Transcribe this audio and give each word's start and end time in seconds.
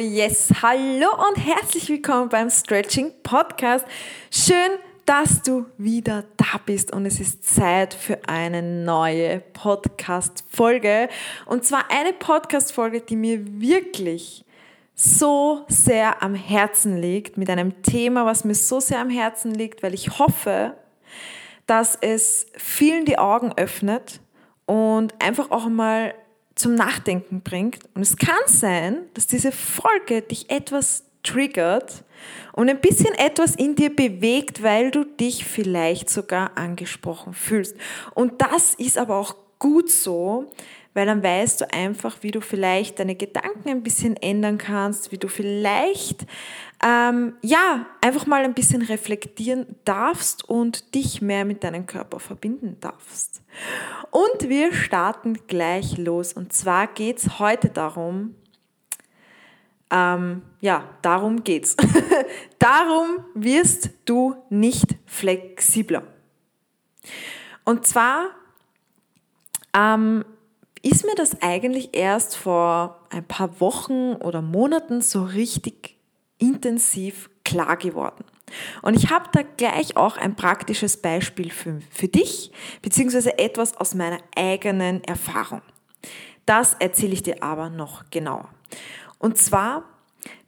yes, 0.00 0.50
hallo 0.62 1.08
und 1.28 1.36
herzlich 1.36 1.90
willkommen 1.90 2.30
beim 2.30 2.48
Stretching 2.48 3.12
Podcast. 3.22 3.84
Schön, 4.30 4.78
dass 5.04 5.42
du 5.42 5.66
wieder 5.76 6.24
da 6.38 6.58
bist 6.64 6.90
und 6.94 7.04
es 7.04 7.20
ist 7.20 7.44
Zeit 7.44 7.92
für 7.92 8.18
eine 8.26 8.62
neue 8.62 9.40
Podcast-Folge. 9.40 11.10
Und 11.44 11.66
zwar 11.66 11.90
eine 11.90 12.14
Podcast-Folge, 12.14 13.02
die 13.02 13.16
mir 13.16 13.60
wirklich 13.60 14.46
so 14.94 15.66
sehr 15.68 16.22
am 16.22 16.34
Herzen 16.34 16.96
liegt, 16.96 17.36
mit 17.36 17.50
einem 17.50 17.82
Thema, 17.82 18.24
was 18.24 18.44
mir 18.44 18.54
so 18.54 18.80
sehr 18.80 19.00
am 19.00 19.10
Herzen 19.10 19.52
liegt, 19.52 19.82
weil 19.82 19.92
ich 19.92 20.18
hoffe, 20.18 20.76
dass 21.66 21.98
es 22.00 22.46
vielen 22.56 23.04
die 23.04 23.18
Augen 23.18 23.52
öffnet 23.56 24.20
und 24.64 25.12
einfach 25.22 25.50
auch 25.50 25.68
mal 25.68 26.14
zum 26.60 26.74
Nachdenken 26.74 27.40
bringt. 27.40 27.78
Und 27.94 28.02
es 28.02 28.16
kann 28.16 28.36
sein, 28.46 29.06
dass 29.14 29.26
diese 29.26 29.52
Folge 29.52 30.22
dich 30.22 30.50
etwas 30.50 31.04
triggert 31.22 32.04
und 32.52 32.68
ein 32.68 32.80
bisschen 32.80 33.14
etwas 33.14 33.54
in 33.54 33.74
dir 33.74 33.94
bewegt, 33.94 34.62
weil 34.62 34.90
du 34.90 35.04
dich 35.04 35.44
vielleicht 35.44 36.10
sogar 36.10 36.56
angesprochen 36.56 37.34
fühlst. 37.34 37.76
Und 38.14 38.40
das 38.40 38.74
ist 38.74 38.98
aber 38.98 39.16
auch 39.16 39.34
gut 39.58 39.90
so, 39.90 40.50
weil 40.94 41.06
dann 41.06 41.22
weißt 41.22 41.60
du 41.60 41.72
einfach, 41.72 42.18
wie 42.22 42.30
du 42.30 42.40
vielleicht 42.40 42.98
deine 42.98 43.14
Gedanken 43.14 43.68
ein 43.68 43.82
bisschen 43.82 44.16
ändern 44.16 44.58
kannst, 44.58 45.12
wie 45.12 45.18
du 45.18 45.28
vielleicht 45.28 46.26
ähm, 46.84 47.34
ja 47.42 47.86
einfach 48.00 48.26
mal 48.26 48.44
ein 48.44 48.54
bisschen 48.54 48.82
reflektieren 48.82 49.66
darfst 49.84 50.48
und 50.48 50.94
dich 50.94 51.22
mehr 51.22 51.44
mit 51.44 51.62
deinem 51.62 51.86
Körper 51.86 52.18
verbinden 52.18 52.76
darfst. 52.80 53.42
Und 54.10 54.48
wir 54.48 54.72
starten 54.72 55.46
gleich 55.46 55.96
los. 55.96 56.32
Und 56.32 56.52
zwar 56.52 56.86
geht 56.88 57.18
es 57.18 57.38
heute 57.38 57.68
darum, 57.68 58.34
ähm, 59.90 60.42
ja, 60.60 60.88
darum 61.02 61.44
geht's. 61.44 61.76
darum 62.58 63.24
wirst 63.34 63.90
du 64.04 64.36
nicht 64.48 64.96
flexibler. 65.06 66.02
Und 67.64 67.86
zwar 67.86 68.30
ähm, 69.74 70.24
ist 70.82 71.04
mir 71.04 71.14
das 71.14 71.42
eigentlich 71.42 71.90
erst 71.92 72.36
vor 72.36 73.00
ein 73.10 73.24
paar 73.24 73.60
Wochen 73.60 74.14
oder 74.14 74.42
Monaten 74.42 75.02
so 75.02 75.22
richtig 75.24 75.96
intensiv 76.38 77.28
klar 77.44 77.76
geworden. 77.76 78.24
Und 78.82 78.94
ich 78.94 79.10
habe 79.10 79.26
da 79.32 79.42
gleich 79.42 79.96
auch 79.96 80.16
ein 80.16 80.34
praktisches 80.34 80.96
Beispiel 80.96 81.50
für, 81.50 81.80
für 81.90 82.08
dich, 82.08 82.50
beziehungsweise 82.82 83.38
etwas 83.38 83.76
aus 83.76 83.94
meiner 83.94 84.18
eigenen 84.34 85.04
Erfahrung. 85.04 85.62
Das 86.46 86.74
erzähle 86.74 87.12
ich 87.12 87.22
dir 87.22 87.42
aber 87.42 87.70
noch 87.70 88.10
genauer. 88.10 88.48
Und 89.18 89.38
zwar, 89.38 89.84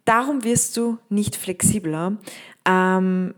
darum 0.05 0.43
wirst 0.45 0.77
du 0.77 0.99
nicht 1.09 1.37
flexibler. 1.37 2.17
Ähm, 2.65 3.35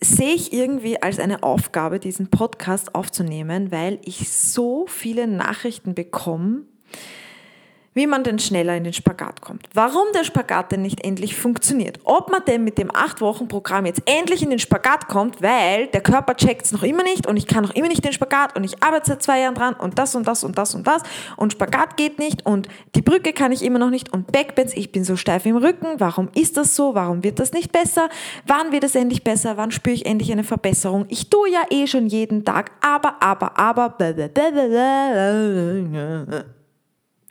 sehe 0.00 0.34
ich 0.34 0.52
irgendwie 0.52 1.02
als 1.02 1.18
eine 1.18 1.42
Aufgabe, 1.42 1.98
diesen 1.98 2.28
Podcast 2.28 2.94
aufzunehmen, 2.94 3.72
weil 3.72 3.98
ich 4.04 4.28
so 4.30 4.86
viele 4.86 5.26
Nachrichten 5.26 5.94
bekomme, 5.94 6.62
wie 7.98 8.06
man 8.06 8.22
denn 8.22 8.38
schneller 8.38 8.76
in 8.76 8.84
den 8.84 8.92
Spagat 8.92 9.40
kommt. 9.40 9.68
Warum 9.74 10.06
der 10.14 10.24
Spagat 10.24 10.70
denn 10.72 10.82
nicht 10.82 11.04
endlich 11.04 11.36
funktioniert. 11.36 11.98
Ob 12.04 12.30
man 12.30 12.44
denn 12.46 12.62
mit 12.62 12.78
dem 12.78 12.90
8-Wochen-Programm 12.90 13.86
jetzt 13.86 14.02
endlich 14.06 14.42
in 14.42 14.50
den 14.50 14.60
Spagat 14.60 15.08
kommt, 15.08 15.42
weil 15.42 15.88
der 15.88 16.00
Körper 16.00 16.36
checkt 16.36 16.66
es 16.66 16.72
noch 16.72 16.84
immer 16.84 17.02
nicht 17.02 17.26
und 17.26 17.36
ich 17.36 17.48
kann 17.48 17.64
noch 17.64 17.74
immer 17.74 17.88
nicht 17.88 18.04
den 18.04 18.12
Spagat 18.12 18.56
und 18.56 18.62
ich 18.62 18.82
arbeite 18.82 19.08
seit 19.08 19.22
zwei 19.22 19.40
Jahren 19.40 19.56
dran 19.56 19.74
und 19.74 19.98
das 19.98 20.14
und 20.14 20.28
das 20.28 20.44
und 20.44 20.56
das 20.56 20.76
und 20.76 20.86
das 20.86 21.02
und 21.36 21.52
Spagat 21.52 21.96
geht 21.96 22.20
nicht 22.20 22.46
und 22.46 22.68
die 22.94 23.02
Brücke 23.02 23.32
kann 23.32 23.50
ich 23.50 23.62
immer 23.62 23.80
noch 23.80 23.90
nicht 23.90 24.12
und 24.12 24.30
Backbends, 24.30 24.74
ich 24.74 24.92
bin 24.92 25.02
so 25.02 25.16
steif 25.16 25.44
im 25.44 25.56
Rücken. 25.56 25.98
Warum 25.98 26.28
ist 26.34 26.56
das 26.56 26.76
so? 26.76 26.94
Warum 26.94 27.24
wird 27.24 27.40
das 27.40 27.52
nicht 27.52 27.72
besser? 27.72 28.08
Wann 28.46 28.70
wird 28.70 28.84
es 28.84 28.94
endlich 28.94 29.24
besser? 29.24 29.56
Wann 29.56 29.72
spüre 29.72 29.94
ich 29.94 30.06
endlich 30.06 30.30
eine 30.30 30.44
Verbesserung? 30.44 31.06
Ich 31.08 31.30
tue 31.30 31.50
ja 31.50 31.62
eh 31.70 31.88
schon 31.88 32.06
jeden 32.06 32.44
Tag, 32.44 32.70
aber, 32.80 33.20
aber, 33.20 33.58
aber, 33.58 33.96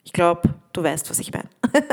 ich 0.08 0.14
glaube, 0.14 0.44
du 0.72 0.82
weißt, 0.82 1.10
was 1.10 1.20
ich 1.20 1.34
meine. 1.34 1.50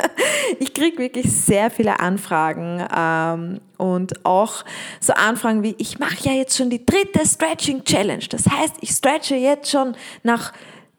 ich 0.61 0.73
kriege 0.73 0.99
wirklich 0.99 1.33
sehr 1.33 1.69
viele 1.69 1.99
Anfragen 1.99 2.81
ähm, 2.97 3.61
und 3.77 4.25
auch 4.25 4.65
so 5.01 5.15
Anfragen 5.15 5.65
wie, 5.65 5.75
ich 5.79 5.99
mache 5.99 6.19
ja 6.21 6.31
jetzt 6.31 6.57
schon 6.57 6.71
die 6.71 6.87
dritte 6.87 7.27
Stretching 7.27 7.83
Challenge. 7.83 8.25
Das 8.31 8.47
heißt, 8.47 8.77
ich 8.83 8.91
stretche 8.91 9.35
jetzt 9.35 9.69
schon 9.69 9.97
nach 10.23 10.53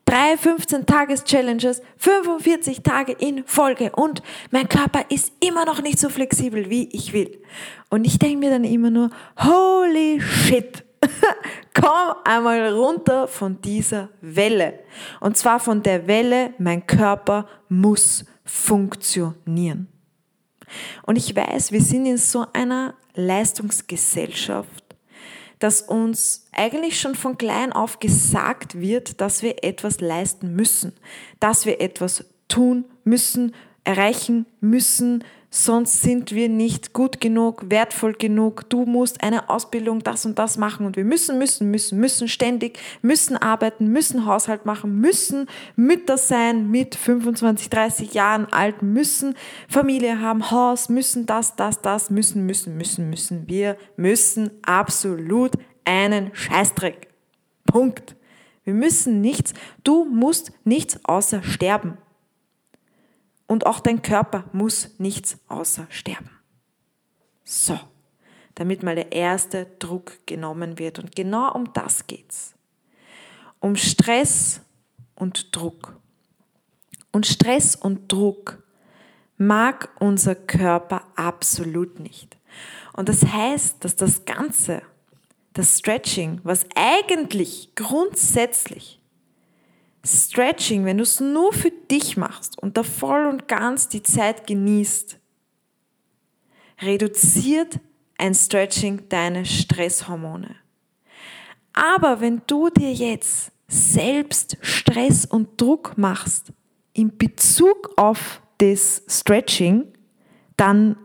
drei 0.03 0.33
15-Tages-Challenges 0.33 1.81
45 1.95 2.83
Tage 2.83 3.13
in 3.13 3.45
Folge 3.45 3.93
und 3.93 4.21
mein 4.51 4.67
Körper 4.67 5.05
ist 5.07 5.31
immer 5.39 5.63
noch 5.63 5.81
nicht 5.81 5.99
so 5.99 6.09
flexibel, 6.09 6.69
wie 6.69 6.89
ich 6.91 7.13
will. 7.13 7.41
Und 7.89 8.05
ich 8.05 8.19
denke 8.19 8.39
mir 8.39 8.49
dann 8.49 8.65
immer 8.65 8.89
nur, 8.89 9.09
holy 9.39 10.19
shit, 10.19 10.83
komm 11.73 12.15
einmal 12.23 12.73
runter 12.73 13.27
von 13.27 13.61
dieser 13.61 14.09
Welle. 14.21 14.79
Und 15.19 15.37
zwar 15.37 15.59
von 15.59 15.83
der 15.83 16.07
Welle, 16.07 16.53
mein 16.57 16.85
Körper 16.87 17.47
muss 17.69 18.25
funktionieren. 18.43 19.87
Und 21.03 21.17
ich 21.17 21.35
weiß, 21.35 21.71
wir 21.71 21.81
sind 21.81 22.05
in 22.05 22.17
so 22.17 22.45
einer 22.53 22.95
Leistungsgesellschaft, 23.13 24.83
dass 25.59 25.81
uns 25.81 26.47
eigentlich 26.51 26.99
schon 26.99 27.15
von 27.15 27.37
klein 27.37 27.71
auf 27.71 27.99
gesagt 27.99 28.79
wird, 28.79 29.21
dass 29.21 29.41
wir 29.41 29.63
etwas 29.63 30.01
leisten 30.01 30.55
müssen, 30.55 30.93
dass 31.39 31.65
wir 31.65 31.81
etwas 31.81 32.25
tun 32.47 32.85
müssen, 33.03 33.55
erreichen 33.83 34.45
müssen, 34.59 35.23
sonst 35.55 36.01
sind 36.01 36.33
wir 36.33 36.49
nicht 36.49 36.91
gut 36.91 37.21
genug, 37.21 37.69
wertvoll 37.69 38.13
genug. 38.13 38.69
Du 38.69 38.85
musst 38.85 39.23
eine 39.23 39.49
Ausbildung, 39.49 40.03
das 40.03 40.25
und 40.25 40.37
das 40.37 40.57
machen 40.57 40.85
und 40.85 40.97
wir 40.97 41.05
müssen, 41.05 41.37
müssen, 41.37 41.71
müssen, 41.71 41.97
müssen 41.99 42.27
ständig, 42.27 42.77
müssen 43.01 43.37
arbeiten, 43.37 43.87
müssen 43.87 44.25
Haushalt 44.25 44.65
machen, 44.65 44.99
müssen 44.99 45.47
Mütter 45.77 46.17
sein 46.17 46.69
mit 46.69 46.95
25, 46.95 47.69
30 47.69 48.13
Jahren 48.13 48.47
alt, 48.51 48.81
müssen 48.81 49.35
Familie 49.69 50.19
haben, 50.19 50.51
Haus, 50.51 50.89
müssen 50.89 51.25
das, 51.25 51.55
das, 51.55 51.81
das, 51.81 52.09
müssen, 52.09 52.45
müssen, 52.45 52.75
müssen, 52.75 53.09
müssen. 53.09 53.47
Wir 53.47 53.77
müssen 53.95 54.51
absolut 54.61 55.51
einen 55.85 56.31
Scheißdreck. 56.33 57.07
Punkt. 57.65 58.15
Wir 58.65 58.73
müssen 58.73 59.21
nichts. 59.21 59.53
Du 59.83 60.03
musst 60.05 60.51
nichts 60.65 60.99
außer 61.05 61.43
sterben. 61.43 61.97
Und 63.47 63.65
auch 63.65 63.79
dein 63.79 64.01
Körper 64.01 64.45
muss 64.53 64.97
nichts 64.97 65.37
außer 65.47 65.87
sterben. 65.89 66.31
So, 67.43 67.79
damit 68.55 68.81
mal 68.81 68.95
der 68.95 69.11
erste 69.11 69.67
Druck 69.79 70.25
genommen 70.25 70.79
wird. 70.79 70.97
Und 70.99 71.15
genau 71.15 71.53
um 71.53 71.71
das 71.73 72.07
geht's. 72.07 72.55
Um 73.59 73.75
Stress 73.75 74.61
und 75.15 75.55
Druck. 75.55 75.95
Und 77.11 77.27
Stress 77.27 77.75
und 77.75 78.11
Druck 78.11 78.63
mag 79.37 79.89
unser 79.99 80.35
Körper 80.35 81.03
absolut 81.15 81.99
nicht. 81.99 82.37
Und 82.93 83.09
das 83.09 83.25
heißt, 83.25 83.83
dass 83.83 83.95
das 83.95 84.25
Ganze, 84.25 84.81
das 85.53 85.79
Stretching, 85.79 86.39
was 86.43 86.65
eigentlich 86.75 87.75
grundsätzlich 87.75 88.99
Stretching, 90.05 90.85
wenn 90.85 90.97
du 90.97 91.03
es 91.03 91.19
nur 91.19 91.51
für 91.51 91.71
dich 91.71 92.15
machst 92.15 92.59
und 92.59 92.77
da 92.77 92.83
voll 92.83 93.25
und 93.25 93.47
ganz 93.47 93.89
die 93.89 94.03
Zeit 94.03 94.45
genießt, 94.45 95.19
reduziert 96.81 97.79
ein 98.17 98.33
Stretching 98.33 99.09
deine 99.09 99.45
Stresshormone. 99.45 100.55
Aber 101.73 102.21
wenn 102.21 102.41
du 102.47 102.69
dir 102.69 102.93
jetzt 102.93 103.51
selbst 103.67 104.57
Stress 104.61 105.25
und 105.25 105.59
Druck 105.59 105.97
machst 105.97 106.53
in 106.93 107.17
Bezug 107.17 107.91
auf 107.97 108.41
das 108.59 109.03
Stretching, 109.07 109.85
dann 110.55 110.95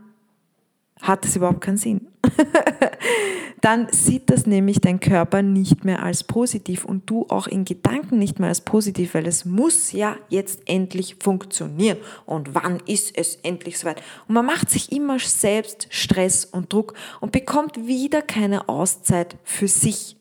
hat 1.02 1.24
es 1.24 1.36
überhaupt 1.36 1.60
keinen 1.60 1.76
Sinn. 1.76 2.08
dann 3.60 3.88
sieht 3.90 4.30
das 4.30 4.46
nämlich 4.46 4.80
dein 4.80 5.00
Körper 5.00 5.42
nicht 5.42 5.84
mehr 5.84 6.02
als 6.02 6.24
positiv 6.24 6.84
und 6.84 7.08
du 7.08 7.26
auch 7.28 7.46
in 7.46 7.64
Gedanken 7.64 8.18
nicht 8.18 8.38
mehr 8.38 8.48
als 8.48 8.62
positiv, 8.62 9.14
weil 9.14 9.26
es 9.26 9.44
muss 9.44 9.92
ja 9.92 10.16
jetzt 10.28 10.62
endlich 10.66 11.16
funktionieren. 11.20 11.98
Und 12.26 12.54
wann 12.54 12.80
ist 12.86 13.16
es 13.16 13.36
endlich 13.36 13.78
soweit? 13.78 14.02
Und 14.28 14.34
man 14.34 14.46
macht 14.46 14.70
sich 14.70 14.92
immer 14.92 15.18
selbst 15.18 15.88
Stress 15.90 16.44
und 16.44 16.72
Druck 16.72 16.94
und 17.20 17.32
bekommt 17.32 17.86
wieder 17.86 18.22
keine 18.22 18.68
Auszeit 18.68 19.36
für 19.44 19.68
sich. 19.68 20.16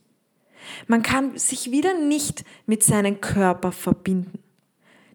Man 0.87 1.01
kann 1.01 1.37
sich 1.37 1.71
wieder 1.71 1.97
nicht 1.97 2.43
mit 2.65 2.83
seinem 2.83 3.21
Körper 3.21 3.71
verbinden, 3.71 4.39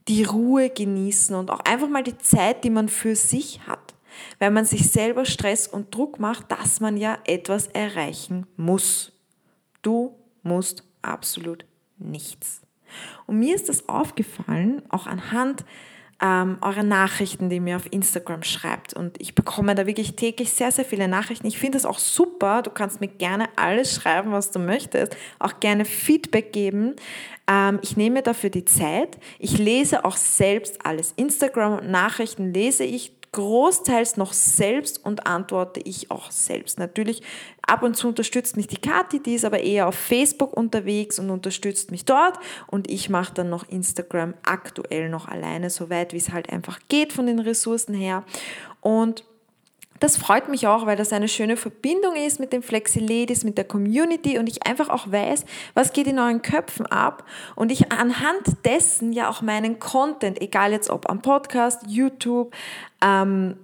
die 0.08 0.24
Ruhe 0.24 0.70
genießen 0.70 1.34
und 1.36 1.50
auch 1.50 1.60
einfach 1.60 1.88
mal 1.88 2.02
die 2.02 2.18
Zeit, 2.18 2.64
die 2.64 2.70
man 2.70 2.88
für 2.88 3.14
sich 3.14 3.60
hat 3.66 3.83
weil 4.38 4.50
man 4.50 4.64
sich 4.64 4.90
selber 4.90 5.24
Stress 5.24 5.66
und 5.66 5.94
Druck 5.94 6.18
macht, 6.18 6.50
dass 6.50 6.80
man 6.80 6.96
ja 6.96 7.18
etwas 7.24 7.68
erreichen 7.68 8.46
muss. 8.56 9.12
Du 9.82 10.14
musst 10.42 10.84
absolut 11.02 11.64
nichts. 11.98 12.62
Und 13.26 13.38
mir 13.38 13.54
ist 13.54 13.68
das 13.68 13.88
aufgefallen, 13.88 14.82
auch 14.88 15.06
anhand 15.06 15.64
ähm, 16.22 16.58
eure 16.60 16.84
Nachrichten, 16.84 17.48
die 17.48 17.56
ihr 17.56 17.60
mir 17.60 17.76
auf 17.76 17.92
Instagram 17.92 18.42
schreibt. 18.42 18.94
Und 18.94 19.20
ich 19.20 19.34
bekomme 19.34 19.74
da 19.74 19.86
wirklich 19.86 20.16
täglich 20.16 20.52
sehr, 20.52 20.70
sehr 20.70 20.84
viele 20.84 21.08
Nachrichten. 21.08 21.46
Ich 21.46 21.58
finde 21.58 21.76
das 21.76 21.86
auch 21.86 21.98
super. 21.98 22.62
Du 22.62 22.70
kannst 22.70 23.00
mir 23.00 23.08
gerne 23.08 23.48
alles 23.56 23.94
schreiben, 23.94 24.32
was 24.32 24.50
du 24.50 24.58
möchtest. 24.58 25.16
Auch 25.38 25.60
gerne 25.60 25.84
Feedback 25.84 26.52
geben. 26.52 26.94
Ähm, 27.50 27.78
ich 27.82 27.96
nehme 27.96 28.22
dafür 28.22 28.50
die 28.50 28.64
Zeit. 28.64 29.18
Ich 29.38 29.58
lese 29.58 30.04
auch 30.04 30.16
selbst 30.16 30.86
alles. 30.86 31.12
Instagram 31.16 31.80
und 31.80 31.90
Nachrichten 31.90 32.52
lese 32.52 32.84
ich 32.84 33.12
großteils 33.34 34.16
noch 34.16 34.32
selbst 34.32 35.04
und 35.04 35.26
antworte 35.26 35.80
ich 35.80 36.12
auch 36.12 36.30
selbst. 36.30 36.78
Natürlich, 36.78 37.20
ab 37.66 37.82
und 37.82 37.96
zu 37.96 38.06
unterstützt 38.06 38.56
mich 38.56 38.68
die 38.68 38.76
Kathi, 38.76 39.20
die 39.20 39.34
ist 39.34 39.44
aber 39.44 39.58
eher 39.60 39.88
auf 39.88 39.96
Facebook 39.96 40.56
unterwegs 40.56 41.18
und 41.18 41.30
unterstützt 41.30 41.90
mich 41.90 42.04
dort 42.04 42.38
und 42.68 42.88
ich 42.88 43.10
mache 43.10 43.34
dann 43.34 43.50
noch 43.50 43.68
Instagram 43.68 44.34
aktuell 44.44 45.08
noch 45.08 45.26
alleine, 45.26 45.68
soweit 45.68 46.12
wie 46.12 46.18
es 46.18 46.30
halt 46.30 46.50
einfach 46.50 46.78
geht 46.88 47.12
von 47.12 47.26
den 47.26 47.40
Ressourcen 47.40 47.94
her. 47.94 48.22
Und 48.80 49.24
das 50.00 50.16
freut 50.16 50.48
mich 50.48 50.66
auch, 50.66 50.86
weil 50.86 50.96
das 50.96 51.12
eine 51.12 51.28
schöne 51.28 51.56
Verbindung 51.56 52.16
ist 52.16 52.40
mit 52.40 52.52
den 52.52 52.62
Flexi-Ladies, 52.62 53.44
mit 53.44 53.56
der 53.56 53.64
Community 53.64 54.38
und 54.38 54.48
ich 54.48 54.66
einfach 54.66 54.88
auch 54.88 55.10
weiß, 55.10 55.44
was 55.74 55.92
geht 55.92 56.06
in 56.06 56.18
euren 56.18 56.42
Köpfen 56.42 56.86
ab 56.86 57.24
und 57.54 57.70
ich 57.70 57.92
anhand 57.92 58.64
dessen 58.64 59.12
ja 59.12 59.28
auch 59.28 59.40
meinen 59.40 59.78
Content, 59.78 60.40
egal 60.40 60.72
jetzt 60.72 60.90
ob 60.90 61.08
am 61.08 61.22
Podcast, 61.22 61.82
YouTube 61.86 62.54
ähm, 63.00 63.56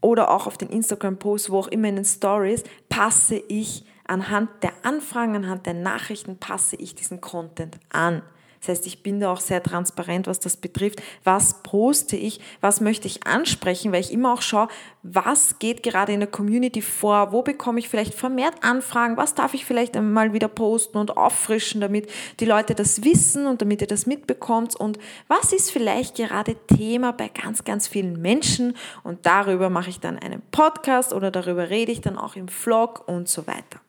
oder 0.00 0.30
auch 0.30 0.46
auf 0.46 0.56
den 0.56 0.70
Instagram-Posts, 0.70 1.50
wo 1.50 1.58
auch 1.58 1.68
immer 1.68 1.88
in 1.88 1.96
den 1.96 2.04
Stories, 2.04 2.64
passe 2.88 3.36
ich 3.48 3.84
anhand 4.06 4.48
der 4.62 4.72
Anfragen, 4.82 5.36
anhand 5.36 5.66
der 5.66 5.74
Nachrichten, 5.74 6.38
passe 6.38 6.76
ich 6.76 6.94
diesen 6.94 7.20
Content 7.20 7.78
an. 7.90 8.22
Das 8.60 8.70
heißt, 8.70 8.86
ich 8.86 9.02
bin 9.02 9.20
da 9.20 9.32
auch 9.32 9.40
sehr 9.40 9.62
transparent, 9.62 10.26
was 10.26 10.40
das 10.40 10.56
betrifft. 10.56 11.00
Was 11.22 11.62
poste 11.62 12.16
ich? 12.16 12.40
Was 12.60 12.80
möchte 12.80 13.06
ich 13.06 13.26
ansprechen? 13.26 13.92
Weil 13.92 14.00
ich 14.00 14.12
immer 14.12 14.32
auch 14.32 14.42
schaue, 14.42 14.68
was 15.14 15.58
geht 15.58 15.82
gerade 15.82 16.12
in 16.12 16.20
der 16.20 16.28
Community 16.28 16.82
vor? 16.82 17.32
Wo 17.32 17.42
bekomme 17.42 17.78
ich 17.78 17.88
vielleicht 17.88 18.14
vermehrt 18.14 18.62
Anfragen? 18.62 19.16
Was 19.16 19.34
darf 19.34 19.54
ich 19.54 19.64
vielleicht 19.64 19.96
einmal 19.96 20.32
wieder 20.32 20.48
posten 20.48 20.98
und 20.98 21.16
auffrischen, 21.16 21.80
damit 21.80 22.10
die 22.40 22.44
Leute 22.44 22.74
das 22.74 23.04
wissen 23.04 23.46
und 23.46 23.62
damit 23.62 23.80
ihr 23.80 23.86
das 23.86 24.06
mitbekommt? 24.06 24.76
Und 24.76 24.98
was 25.28 25.52
ist 25.52 25.70
vielleicht 25.70 26.16
gerade 26.16 26.56
Thema 26.66 27.12
bei 27.12 27.28
ganz, 27.28 27.64
ganz 27.64 27.88
vielen 27.88 28.20
Menschen? 28.20 28.76
Und 29.02 29.24
darüber 29.26 29.70
mache 29.70 29.90
ich 29.90 30.00
dann 30.00 30.18
einen 30.18 30.42
Podcast 30.50 31.12
oder 31.12 31.30
darüber 31.30 31.70
rede 31.70 31.92
ich 31.92 32.00
dann 32.00 32.18
auch 32.18 32.36
im 32.36 32.48
Vlog 32.48 33.06
und 33.06 33.28
so 33.28 33.46
weiter. 33.46 33.80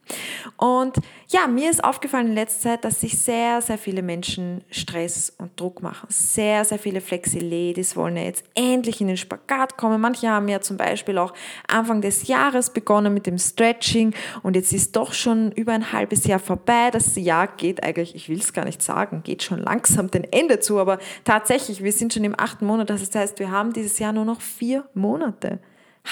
Und 0.57 0.97
ja, 1.27 1.47
mir 1.47 1.69
ist 1.69 1.83
aufgefallen 1.83 2.27
in 2.27 2.33
letzter 2.33 2.71
Zeit, 2.71 2.83
dass 2.83 3.01
sich 3.01 3.19
sehr, 3.19 3.61
sehr 3.61 3.77
viele 3.77 4.01
Menschen 4.01 4.63
Stress 4.71 5.33
und 5.37 5.59
Druck 5.59 5.81
machen. 5.81 6.07
Sehr, 6.09 6.65
sehr 6.65 6.79
viele 6.79 7.01
Flexi-Ladies 7.01 7.95
wollen 7.95 8.17
ja 8.17 8.23
jetzt 8.23 8.43
endlich 8.55 9.01
in 9.01 9.07
den 9.07 9.17
Spagat 9.17 9.77
kommen. 9.77 10.01
Manche 10.01 10.29
haben 10.29 10.47
ja 10.47 10.61
zum 10.61 10.77
Beispiel 10.77 11.08
auch 11.17 11.33
Anfang 11.67 12.01
des 12.01 12.27
Jahres 12.27 12.71
begonnen 12.71 13.13
mit 13.13 13.25
dem 13.25 13.37
Stretching 13.37 14.13
und 14.43 14.55
jetzt 14.55 14.73
ist 14.73 14.95
doch 14.95 15.13
schon 15.13 15.51
über 15.53 15.73
ein 15.73 15.91
halbes 15.91 16.25
Jahr 16.25 16.39
vorbei. 16.39 16.89
Das 16.91 17.15
Jahr 17.15 17.47
geht 17.47 17.83
eigentlich, 17.83 18.15
ich 18.15 18.29
will 18.29 18.39
es 18.39 18.53
gar 18.53 18.65
nicht 18.65 18.81
sagen, 18.81 19.23
geht 19.23 19.43
schon 19.43 19.59
langsam 19.59 20.11
den 20.11 20.25
Ende 20.25 20.59
zu, 20.59 20.79
aber 20.79 20.99
tatsächlich, 21.23 21.83
wir 21.83 21.91
sind 21.91 22.13
schon 22.13 22.23
im 22.23 22.35
achten 22.37 22.65
Monat. 22.65 22.89
Das 22.89 23.13
heißt, 23.13 23.39
wir 23.39 23.51
haben 23.51 23.73
dieses 23.73 23.99
Jahr 23.99 24.13
nur 24.13 24.25
noch 24.25 24.41
vier 24.41 24.87
Monate. 24.93 25.59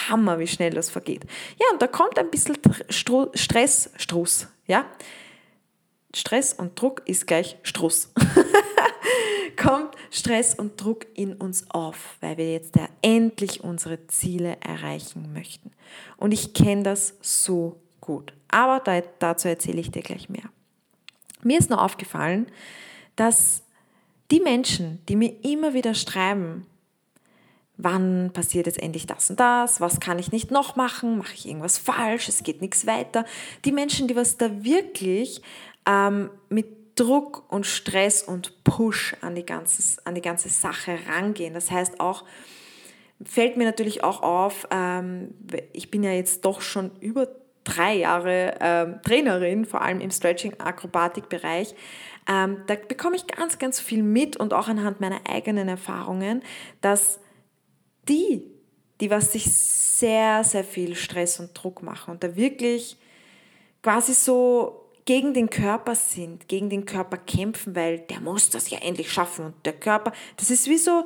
Hammer, 0.10 0.40
wie 0.40 0.48
schnell 0.48 0.72
das 0.72 0.90
vergeht. 0.90 1.26
Ja, 1.60 1.66
und 1.72 1.82
da 1.82 1.88
kommt 1.88 2.20
ein 2.20 2.30
bisschen 2.30 2.58
Stress, 2.90 3.90
Struss, 3.96 4.48
ja. 4.66 4.86
Stress 6.14 6.54
und 6.54 6.80
Druck 6.80 7.02
ist 7.06 7.28
gleich 7.28 7.58
Struss. 7.64 8.12
kommt 9.58 9.96
Stress 10.12 10.56
und 10.56 10.82
Druck 10.82 11.06
in 11.16 11.34
uns 11.34 11.70
auf, 11.70 12.18
weil 12.22 12.38
wir 12.38 12.52
jetzt 12.52 12.76
ja 12.76 12.88
endlich 13.02 13.64
unsere 13.64 14.08
Ziele 14.08 14.58
erreichen 14.62 15.34
möchten. 15.34 15.72
Und 16.18 16.32
ich 16.32 16.54
kenne 16.54 16.84
das 16.84 17.16
so 17.22 17.80
gut. 18.00 18.34
Aber 18.48 18.82
dazu 19.20 19.48
erzähle 19.48 19.82
ich 19.82 19.92
dir 19.92 20.02
gleich 20.02 20.30
mehr. 20.30 20.50
Mir 21.44 21.60
ist 21.60 21.70
nur 21.70 21.82
aufgefallen, 21.82 22.48
dass 23.16 23.64
die 24.32 24.40
Menschen, 24.40 25.00
die 25.08 25.16
mir 25.16 25.34
immer 25.44 25.74
wieder 25.74 25.94
schreiben, 25.94 26.66
wann 27.78 28.32
passiert 28.34 28.66
jetzt 28.66 28.82
endlich 28.82 29.06
das 29.06 29.30
und 29.30 29.40
das, 29.40 29.80
was 29.80 30.00
kann 30.00 30.20
ich 30.20 30.32
nicht 30.32 30.52
noch 30.52 30.76
machen, 30.76 31.18
mache 31.18 31.34
ich 31.36 31.48
irgendwas 31.48 31.78
falsch, 31.78 32.28
es 32.28 32.44
geht 32.44 32.62
nichts 32.62 32.88
weiter. 32.88 33.26
Die 33.66 33.72
Menschen, 33.72 34.08
die 34.08 34.16
was 34.16 34.38
da 34.38 34.64
wirklich 34.64 35.42
ähm, 35.86 36.30
mit 36.50 36.77
Druck 36.98 37.50
und 37.50 37.66
Stress 37.66 38.24
und 38.24 38.64
Push 38.64 39.16
an 39.22 39.36
die, 39.36 39.46
ganze, 39.46 40.02
an 40.04 40.16
die 40.16 40.22
ganze 40.22 40.50
Sache 40.50 40.98
rangehen. 41.08 41.54
Das 41.54 41.72
heißt 41.72 42.00
auch, 42.00 42.26
fällt 43.24 43.56
mir 43.56 43.66
natürlich 43.66 44.04
auch 44.04 44.22
auf, 44.22 44.68
ähm, 44.72 45.34
ich 45.74 45.90
bin 45.90 46.04
ja 46.04 46.12
jetzt 46.12 46.44
doch 46.44 46.60
schon 46.62 46.92
über 47.00 47.28
drei 47.64 47.96
Jahre 47.96 48.56
ähm, 48.60 49.00
Trainerin, 49.04 49.66
vor 49.66 49.82
allem 49.82 50.00
im 50.02 50.12
Stretching-Akrobatik-Bereich. 50.12 51.76
Ähm, 52.28 52.64
da 52.68 52.76
bekomme 52.76 53.16
ich 53.16 53.28
ganz, 53.28 53.60
ganz 53.60 53.80
viel 53.80 54.04
mit 54.04 54.38
und 54.38 54.54
auch 54.54 54.68
anhand 54.68 55.00
meiner 55.00 55.22
eigenen 55.30 55.68
Erfahrungen, 55.70 56.44
dass 56.82 57.20
die, 58.08 58.44
die 59.02 59.10
was 59.10 59.34
sich 59.34 59.52
sehr, 59.52 60.44
sehr 60.44 60.64
viel 60.64 60.96
Stress 60.96 61.40
und 61.40 61.52
Druck 61.54 61.84
machen 61.84 62.12
und 62.12 62.24
da 62.24 62.36
wirklich 62.36 62.98
quasi 63.84 64.14
so 64.14 64.87
gegen 65.08 65.34
den 65.34 65.50
Körper 65.50 65.96
sind, 65.96 66.50
gegen 66.50 66.70
den 66.70 66.86
Körper 66.86 67.18
kämpfen, 67.18 67.76
weil 67.76 68.00
der 68.00 68.20
muss 68.20 68.50
das 68.50 68.70
ja 68.70 68.80
endlich 68.80 69.12
schaffen 69.12 69.46
und 69.46 69.66
der 69.66 69.72
Körper, 69.72 70.12
das 70.36 70.52
ist 70.52 70.68
wie 70.68 70.78
so, 70.78 71.06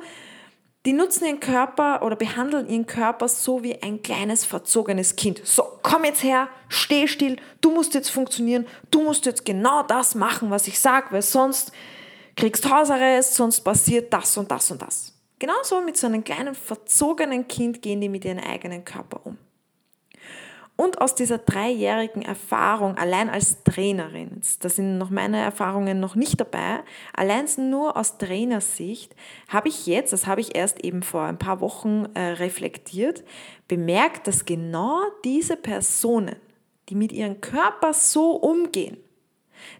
die 0.84 0.92
nutzen 0.92 1.24
ihren 1.24 1.38
Körper 1.38 2.02
oder 2.02 2.16
behandeln 2.16 2.68
ihren 2.68 2.86
Körper 2.86 3.28
so 3.28 3.62
wie 3.62 3.80
ein 3.80 4.02
kleines 4.02 4.44
verzogenes 4.44 5.14
Kind. 5.14 5.40
So, 5.44 5.62
komm 5.84 6.04
jetzt 6.04 6.24
her, 6.24 6.48
steh 6.68 7.06
still, 7.06 7.36
du 7.60 7.70
musst 7.70 7.94
jetzt 7.94 8.10
funktionieren, 8.10 8.66
du 8.90 9.02
musst 9.02 9.24
jetzt 9.24 9.44
genau 9.44 9.84
das 9.84 10.16
machen, 10.16 10.50
was 10.50 10.66
ich 10.66 10.80
sage, 10.80 11.06
weil 11.12 11.22
sonst 11.22 11.70
kriegst 12.34 12.68
Hausarrest, 12.68 13.36
sonst 13.36 13.60
passiert 13.60 14.12
das 14.12 14.36
und 14.36 14.50
das 14.50 14.68
und 14.72 14.82
das. 14.82 15.12
Genauso 15.38 15.80
mit 15.80 15.96
so 15.96 16.08
einem 16.08 16.24
kleinen 16.24 16.56
verzogenen 16.56 17.46
Kind 17.46 17.82
gehen 17.82 18.00
die 18.00 18.08
mit 18.08 18.24
ihrem 18.24 18.40
eigenen 18.40 18.84
Körper 18.84 19.20
um. 19.24 19.38
Und 20.82 21.00
aus 21.00 21.14
dieser 21.14 21.38
dreijährigen 21.38 22.22
Erfahrung, 22.22 22.98
allein 22.98 23.30
als 23.30 23.62
Trainerin, 23.62 24.40
da 24.58 24.68
sind 24.68 24.98
noch 24.98 25.10
meine 25.10 25.38
Erfahrungen 25.38 26.00
noch 26.00 26.16
nicht 26.16 26.40
dabei, 26.40 26.80
allein 27.14 27.46
nur 27.70 27.96
aus 27.96 28.18
Trainersicht, 28.18 29.14
habe 29.46 29.68
ich 29.68 29.86
jetzt, 29.86 30.12
das 30.12 30.26
habe 30.26 30.40
ich 30.40 30.56
erst 30.56 30.84
eben 30.84 31.04
vor 31.04 31.22
ein 31.22 31.38
paar 31.38 31.60
Wochen 31.60 32.06
äh, 32.14 32.20
reflektiert, 32.20 33.22
bemerkt, 33.68 34.26
dass 34.26 34.44
genau 34.44 34.98
diese 35.24 35.56
Personen, 35.56 36.34
die 36.88 36.96
mit 36.96 37.12
ihrem 37.12 37.40
Körper 37.40 37.92
so 37.92 38.32
umgehen, 38.32 38.96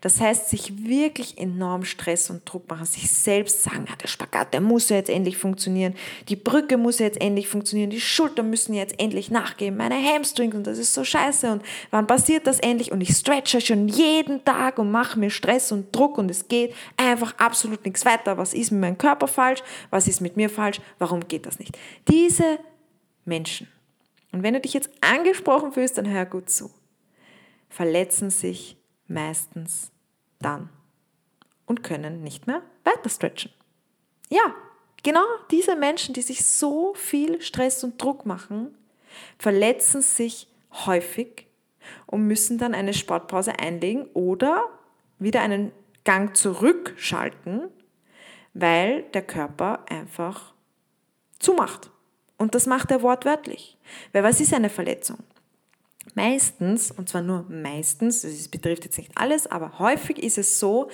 das 0.00 0.20
heißt, 0.20 0.48
sich 0.48 0.84
wirklich 0.86 1.38
enorm 1.38 1.84
Stress 1.84 2.30
und 2.30 2.42
Druck 2.44 2.68
machen, 2.68 2.86
sich 2.86 3.10
selbst 3.10 3.62
sagen, 3.62 3.86
ja, 3.88 3.96
der 3.96 4.08
Spagat, 4.08 4.52
der 4.52 4.60
muss 4.60 4.88
ja 4.88 4.96
jetzt 4.96 5.10
endlich 5.10 5.36
funktionieren, 5.36 5.94
die 6.28 6.36
Brücke 6.36 6.76
muss 6.76 6.98
ja 6.98 7.06
jetzt 7.06 7.20
endlich 7.20 7.48
funktionieren, 7.48 7.90
die 7.90 8.00
Schultern 8.00 8.50
müssen 8.50 8.74
jetzt 8.74 8.98
endlich 9.00 9.30
nachgeben, 9.30 9.76
meine 9.76 9.96
Hamstrings 9.96 10.54
und 10.54 10.66
das 10.66 10.78
ist 10.78 10.94
so 10.94 11.04
scheiße 11.04 11.50
und 11.50 11.62
wann 11.90 12.06
passiert 12.06 12.46
das 12.46 12.60
endlich 12.60 12.92
und 12.92 13.00
ich 13.00 13.16
stretche 13.16 13.60
schon 13.60 13.88
jeden 13.88 14.44
Tag 14.44 14.78
und 14.78 14.90
mache 14.90 15.18
mir 15.18 15.30
Stress 15.30 15.72
und 15.72 15.94
Druck 15.94 16.18
und 16.18 16.30
es 16.30 16.48
geht 16.48 16.74
einfach 16.96 17.34
absolut 17.38 17.84
nichts 17.84 18.04
weiter. 18.04 18.38
Was 18.38 18.54
ist 18.54 18.70
mit 18.70 18.80
meinem 18.80 18.98
Körper 18.98 19.28
falsch? 19.28 19.62
Was 19.90 20.08
ist 20.08 20.20
mit 20.20 20.36
mir 20.36 20.50
falsch? 20.50 20.80
Warum 20.98 21.26
geht 21.26 21.46
das 21.46 21.58
nicht? 21.58 21.78
Diese 22.08 22.58
Menschen, 23.24 23.68
und 24.32 24.42
wenn 24.42 24.54
du 24.54 24.60
dich 24.60 24.74
jetzt 24.74 24.90
angesprochen 25.00 25.72
fühlst, 25.72 25.98
dann 25.98 26.08
hör 26.08 26.24
gut 26.24 26.50
zu, 26.50 26.70
verletzen 27.68 28.30
sich 28.30 28.76
meistens 29.08 29.90
dann 30.38 30.68
und 31.66 31.82
können 31.82 32.22
nicht 32.22 32.46
mehr 32.46 32.62
weiter 32.84 33.08
stretchen. 33.08 33.52
Ja, 34.28 34.54
genau 35.02 35.24
diese 35.50 35.76
Menschen, 35.76 36.14
die 36.14 36.22
sich 36.22 36.44
so 36.44 36.94
viel 36.94 37.40
Stress 37.40 37.84
und 37.84 38.00
Druck 38.02 38.26
machen, 38.26 38.76
verletzen 39.38 40.02
sich 40.02 40.48
häufig 40.86 41.46
und 42.06 42.26
müssen 42.26 42.58
dann 42.58 42.74
eine 42.74 42.94
Sportpause 42.94 43.58
einlegen 43.58 44.06
oder 44.14 44.68
wieder 45.18 45.42
einen 45.42 45.72
Gang 46.04 46.36
zurückschalten, 46.36 47.68
weil 48.54 49.02
der 49.14 49.22
Körper 49.22 49.84
einfach 49.88 50.54
zumacht. 51.38 51.90
Und 52.38 52.54
das 52.54 52.66
macht 52.66 52.90
er 52.90 53.02
wortwörtlich. 53.02 53.78
Weil 54.12 54.24
was 54.24 54.40
ist 54.40 54.52
eine 54.52 54.70
Verletzung? 54.70 55.18
Meistens, 56.14 56.90
und 56.90 57.08
zwar 57.08 57.22
nur 57.22 57.46
meistens, 57.48 58.24
es 58.24 58.48
betrifft 58.48 58.84
jetzt 58.84 58.98
nicht 58.98 59.12
alles, 59.14 59.46
aber 59.46 59.78
häufig 59.78 60.22
ist 60.22 60.36
es 60.36 60.58
so, 60.58 60.90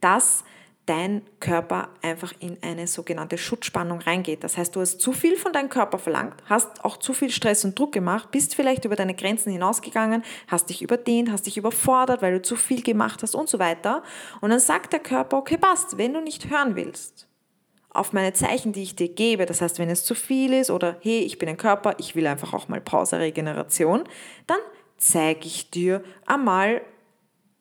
dass 0.00 0.44
dein 0.86 1.22
Körper 1.38 1.90
einfach 2.02 2.32
in 2.40 2.58
eine 2.62 2.86
sogenannte 2.88 3.38
Schutzspannung 3.38 4.00
reingeht. 4.00 4.42
Das 4.42 4.56
heißt, 4.56 4.74
du 4.74 4.80
hast 4.80 5.00
zu 5.00 5.12
viel 5.12 5.36
von 5.36 5.52
deinem 5.52 5.68
Körper 5.68 5.98
verlangt, 5.98 6.34
hast 6.46 6.84
auch 6.84 6.96
zu 6.96 7.14
viel 7.14 7.30
Stress 7.30 7.64
und 7.64 7.78
Druck 7.78 7.92
gemacht, 7.92 8.30
bist 8.32 8.56
vielleicht 8.56 8.84
über 8.84 8.96
deine 8.96 9.14
Grenzen 9.14 9.52
hinausgegangen, 9.52 10.24
hast 10.48 10.70
dich 10.70 10.82
überdehnt, 10.82 11.30
hast 11.30 11.46
dich 11.46 11.56
überfordert, 11.56 12.20
weil 12.20 12.34
du 12.34 12.42
zu 12.42 12.56
viel 12.56 12.82
gemacht 12.82 13.22
hast 13.22 13.34
und 13.34 13.48
so 13.48 13.58
weiter. 13.58 14.02
Und 14.40 14.50
dann 14.50 14.60
sagt 14.60 14.92
der 14.92 15.00
Körper, 15.00 15.38
okay, 15.38 15.56
passt, 15.56 15.98
wenn 15.98 16.14
du 16.14 16.20
nicht 16.20 16.50
hören 16.50 16.74
willst, 16.74 17.28
auf 17.94 18.12
meine 18.12 18.32
Zeichen, 18.32 18.72
die 18.72 18.82
ich 18.82 18.96
dir 18.96 19.08
gebe, 19.08 19.46
das 19.46 19.60
heißt, 19.60 19.78
wenn 19.78 19.90
es 19.90 20.04
zu 20.04 20.14
viel 20.14 20.52
ist 20.52 20.70
oder 20.70 20.96
hey, 21.00 21.20
ich 21.20 21.38
bin 21.38 21.48
ein 21.48 21.56
Körper, 21.56 21.94
ich 21.98 22.16
will 22.16 22.26
einfach 22.26 22.54
auch 22.54 22.68
mal 22.68 22.80
Pause, 22.80 23.18
Regeneration, 23.18 24.04
dann 24.46 24.60
zeige 24.96 25.46
ich 25.46 25.70
dir 25.70 26.02
einmal 26.26 26.82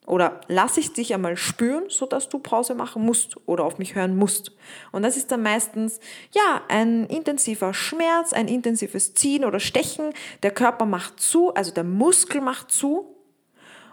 oder 0.07 0.41
lasse 0.47 0.79
ich 0.79 0.93
dich 0.93 1.13
einmal 1.13 1.38
spüren, 1.38 1.83
sodass 1.89 2.27
du 2.27 2.39
Pause 2.39 2.75
machen 2.75 3.05
musst 3.05 3.38
oder 3.45 3.63
auf 3.63 3.77
mich 3.77 3.95
hören 3.95 4.17
musst. 4.17 4.51
Und 4.91 5.03
das 5.03 5.15
ist 5.15 5.31
dann 5.31 5.43
meistens, 5.43 6.00
ja, 6.33 6.61
ein 6.69 7.05
intensiver 7.05 7.73
Schmerz, 7.73 8.33
ein 8.33 8.47
intensives 8.47 9.13
Ziehen 9.13 9.45
oder 9.45 9.59
Stechen. 9.59 10.11
Der 10.43 10.51
Körper 10.51 10.85
macht 10.85 11.19
zu, 11.19 11.53
also 11.53 11.71
der 11.71 11.83
Muskel 11.83 12.41
macht 12.41 12.71
zu 12.71 13.15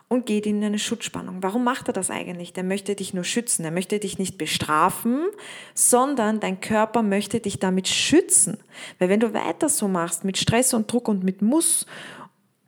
und 0.08 0.24
geht 0.24 0.46
in 0.46 0.64
eine 0.64 0.78
Schutzspannung. 0.78 1.42
Warum 1.42 1.64
macht 1.64 1.88
er 1.88 1.92
das 1.92 2.10
eigentlich? 2.10 2.54
Der 2.54 2.64
möchte 2.64 2.94
dich 2.94 3.12
nur 3.12 3.24
schützen. 3.24 3.64
Er 3.64 3.70
möchte 3.70 3.98
dich 3.98 4.18
nicht 4.18 4.38
bestrafen, 4.38 5.26
sondern 5.74 6.40
dein 6.40 6.60
Körper 6.60 7.02
möchte 7.02 7.40
dich 7.40 7.58
damit 7.58 7.88
schützen. 7.88 8.58
Weil 8.98 9.10
wenn 9.10 9.20
du 9.20 9.34
weiter 9.34 9.68
so 9.68 9.86
machst, 9.86 10.24
mit 10.24 10.38
Stress 10.38 10.72
und 10.72 10.90
Druck 10.90 11.08
und 11.08 11.24
mit 11.24 11.42
Muss, 11.42 11.86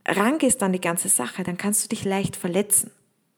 rangehst 0.07 0.63
an 0.63 0.73
die 0.73 0.81
ganze 0.81 1.09
Sache, 1.09 1.43
dann 1.43 1.57
kannst 1.57 1.85
du 1.85 1.89
dich 1.89 2.05
leicht 2.05 2.37
verletzen. 2.37 2.91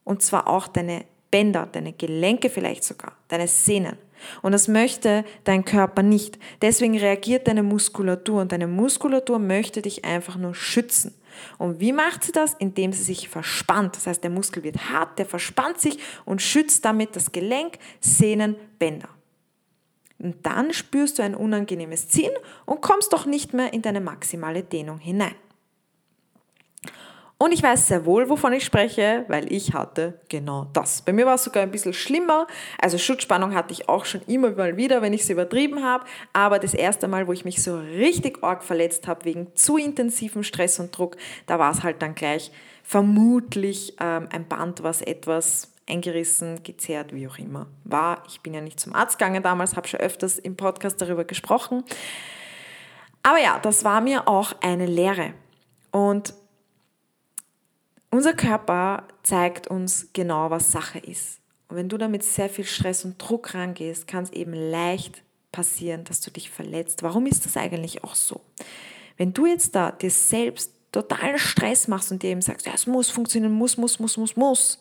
Und 0.04 0.22
zwar 0.22 0.48
auch 0.48 0.66
deine 0.66 1.04
Bänder, 1.30 1.68
deine 1.70 1.92
Gelenke 1.92 2.50
vielleicht 2.50 2.84
sogar, 2.84 3.12
deine 3.28 3.46
Sehnen. 3.46 3.96
Und 4.42 4.52
das 4.52 4.68
möchte 4.68 5.24
dein 5.44 5.64
Körper 5.64 6.02
nicht. 6.02 6.38
Deswegen 6.60 6.98
reagiert 6.98 7.48
deine 7.48 7.62
Muskulatur 7.62 8.40
und 8.40 8.52
deine 8.52 8.66
Muskulatur 8.66 9.38
möchte 9.38 9.82
dich 9.82 10.04
einfach 10.04 10.36
nur 10.36 10.54
schützen. 10.54 11.14
Und 11.58 11.80
wie 11.80 11.92
macht 11.92 12.24
sie 12.24 12.32
das? 12.32 12.54
Indem 12.54 12.92
sie 12.92 13.02
sich 13.02 13.28
verspannt. 13.28 13.96
Das 13.96 14.06
heißt, 14.06 14.22
der 14.22 14.30
Muskel 14.30 14.62
wird 14.62 14.90
hart, 14.90 15.18
der 15.18 15.26
verspannt 15.26 15.80
sich 15.80 15.98
und 16.24 16.42
schützt 16.42 16.84
damit 16.84 17.16
das 17.16 17.32
Gelenk, 17.32 17.78
Sehnen, 18.00 18.56
Bänder. 18.78 19.08
Und 20.18 20.46
dann 20.46 20.72
spürst 20.72 21.18
du 21.18 21.22
ein 21.22 21.34
unangenehmes 21.34 22.08
Ziehen 22.08 22.32
und 22.64 22.80
kommst 22.80 23.12
doch 23.12 23.26
nicht 23.26 23.54
mehr 23.54 23.72
in 23.72 23.82
deine 23.82 24.00
maximale 24.00 24.62
Dehnung 24.62 24.98
hinein. 24.98 25.34
Und 27.42 27.50
ich 27.50 27.60
weiß 27.60 27.88
sehr 27.88 28.06
wohl, 28.06 28.28
wovon 28.28 28.52
ich 28.52 28.64
spreche, 28.64 29.24
weil 29.26 29.52
ich 29.52 29.74
hatte 29.74 30.20
genau 30.28 30.68
das. 30.74 31.02
Bei 31.02 31.12
mir 31.12 31.26
war 31.26 31.34
es 31.34 31.42
sogar 31.42 31.64
ein 31.64 31.72
bisschen 31.72 31.92
schlimmer. 31.92 32.46
Also 32.80 32.98
Schutzspannung 32.98 33.52
hatte 33.52 33.72
ich 33.72 33.88
auch 33.88 34.04
schon 34.04 34.22
immer 34.28 34.52
mal 34.52 34.76
wieder, 34.76 35.02
wenn 35.02 35.12
ich 35.12 35.26
sie 35.26 35.32
übertrieben 35.32 35.82
habe. 35.82 36.04
Aber 36.32 36.60
das 36.60 36.72
erste 36.72 37.08
Mal, 37.08 37.26
wo 37.26 37.32
ich 37.32 37.44
mich 37.44 37.60
so 37.60 37.80
richtig 37.80 38.44
arg 38.44 38.62
verletzt 38.62 39.08
habe 39.08 39.24
wegen 39.24 39.56
zu 39.56 39.76
intensivem 39.76 40.44
Stress 40.44 40.78
und 40.78 40.96
Druck, 40.96 41.16
da 41.48 41.58
war 41.58 41.72
es 41.72 41.82
halt 41.82 42.00
dann 42.00 42.14
gleich 42.14 42.52
vermutlich 42.84 43.96
ähm, 43.98 44.28
ein 44.30 44.46
Band, 44.46 44.84
was 44.84 45.02
etwas 45.02 45.72
eingerissen, 45.88 46.62
gezerrt, 46.62 47.12
wie 47.12 47.26
auch 47.26 47.38
immer 47.38 47.66
war. 47.82 48.22
Ich 48.28 48.40
bin 48.42 48.54
ja 48.54 48.60
nicht 48.60 48.78
zum 48.78 48.94
Arzt 48.94 49.18
gegangen 49.18 49.42
damals, 49.42 49.74
habe 49.74 49.88
schon 49.88 49.98
öfters 49.98 50.38
im 50.38 50.54
Podcast 50.54 51.02
darüber 51.02 51.24
gesprochen. 51.24 51.82
Aber 53.24 53.40
ja, 53.40 53.58
das 53.58 53.82
war 53.82 54.00
mir 54.00 54.28
auch 54.28 54.52
eine 54.60 54.86
Lehre. 54.86 55.34
Und 55.90 56.34
unser 58.12 58.34
Körper 58.34 59.08
zeigt 59.22 59.66
uns 59.66 60.08
genau, 60.12 60.50
was 60.50 60.70
Sache 60.70 60.98
ist. 60.98 61.40
Und 61.68 61.76
wenn 61.76 61.88
du 61.88 61.96
damit 61.96 62.22
sehr 62.22 62.50
viel 62.50 62.64
Stress 62.64 63.04
und 63.04 63.16
Druck 63.18 63.54
rangehst, 63.54 64.06
kann 64.06 64.24
es 64.24 64.30
eben 64.30 64.52
leicht 64.52 65.22
passieren, 65.50 66.04
dass 66.04 66.20
du 66.20 66.30
dich 66.30 66.50
verletzt. 66.50 67.02
Warum 67.02 67.26
ist 67.26 67.46
das 67.46 67.56
eigentlich 67.56 68.04
auch 68.04 68.14
so? 68.14 68.42
Wenn 69.16 69.32
du 69.32 69.46
jetzt 69.46 69.74
da 69.74 69.90
dir 69.90 70.10
selbst 70.10 70.72
totalen 70.92 71.38
Stress 71.38 71.88
machst 71.88 72.12
und 72.12 72.22
dir 72.22 72.30
eben 72.30 72.42
sagst, 72.42 72.66
ja, 72.66 72.74
es 72.74 72.86
muss 72.86 73.08
funktionieren, 73.08 73.54
muss, 73.54 73.78
muss, 73.78 73.98
muss, 73.98 74.18
muss, 74.18 74.36
muss, 74.36 74.78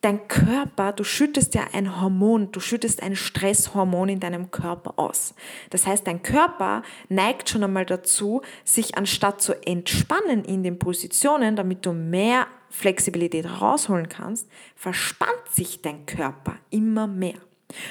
dein 0.00 0.28
Körper, 0.28 0.92
du 0.92 1.04
schüttest 1.04 1.54
ja 1.54 1.66
ein 1.72 2.00
Hormon, 2.00 2.52
du 2.52 2.60
schüttest 2.60 3.02
ein 3.02 3.16
Stresshormon 3.16 4.08
in 4.08 4.20
deinem 4.20 4.50
Körper 4.50 4.98
aus. 4.98 5.34
Das 5.70 5.86
heißt, 5.86 6.06
dein 6.06 6.22
Körper 6.22 6.82
neigt 7.08 7.48
schon 7.48 7.64
einmal 7.64 7.86
dazu, 7.86 8.42
sich 8.64 8.96
anstatt 8.96 9.42
zu 9.42 9.54
entspannen 9.66 10.44
in 10.44 10.62
den 10.62 10.78
Positionen, 10.78 11.56
damit 11.56 11.84
du 11.84 11.92
mehr 11.92 12.46
Flexibilität 12.70 13.46
rausholen 13.60 14.08
kannst, 14.08 14.48
verspannt 14.76 15.48
sich 15.50 15.82
dein 15.82 16.06
Körper 16.06 16.56
immer 16.70 17.06
mehr 17.06 17.38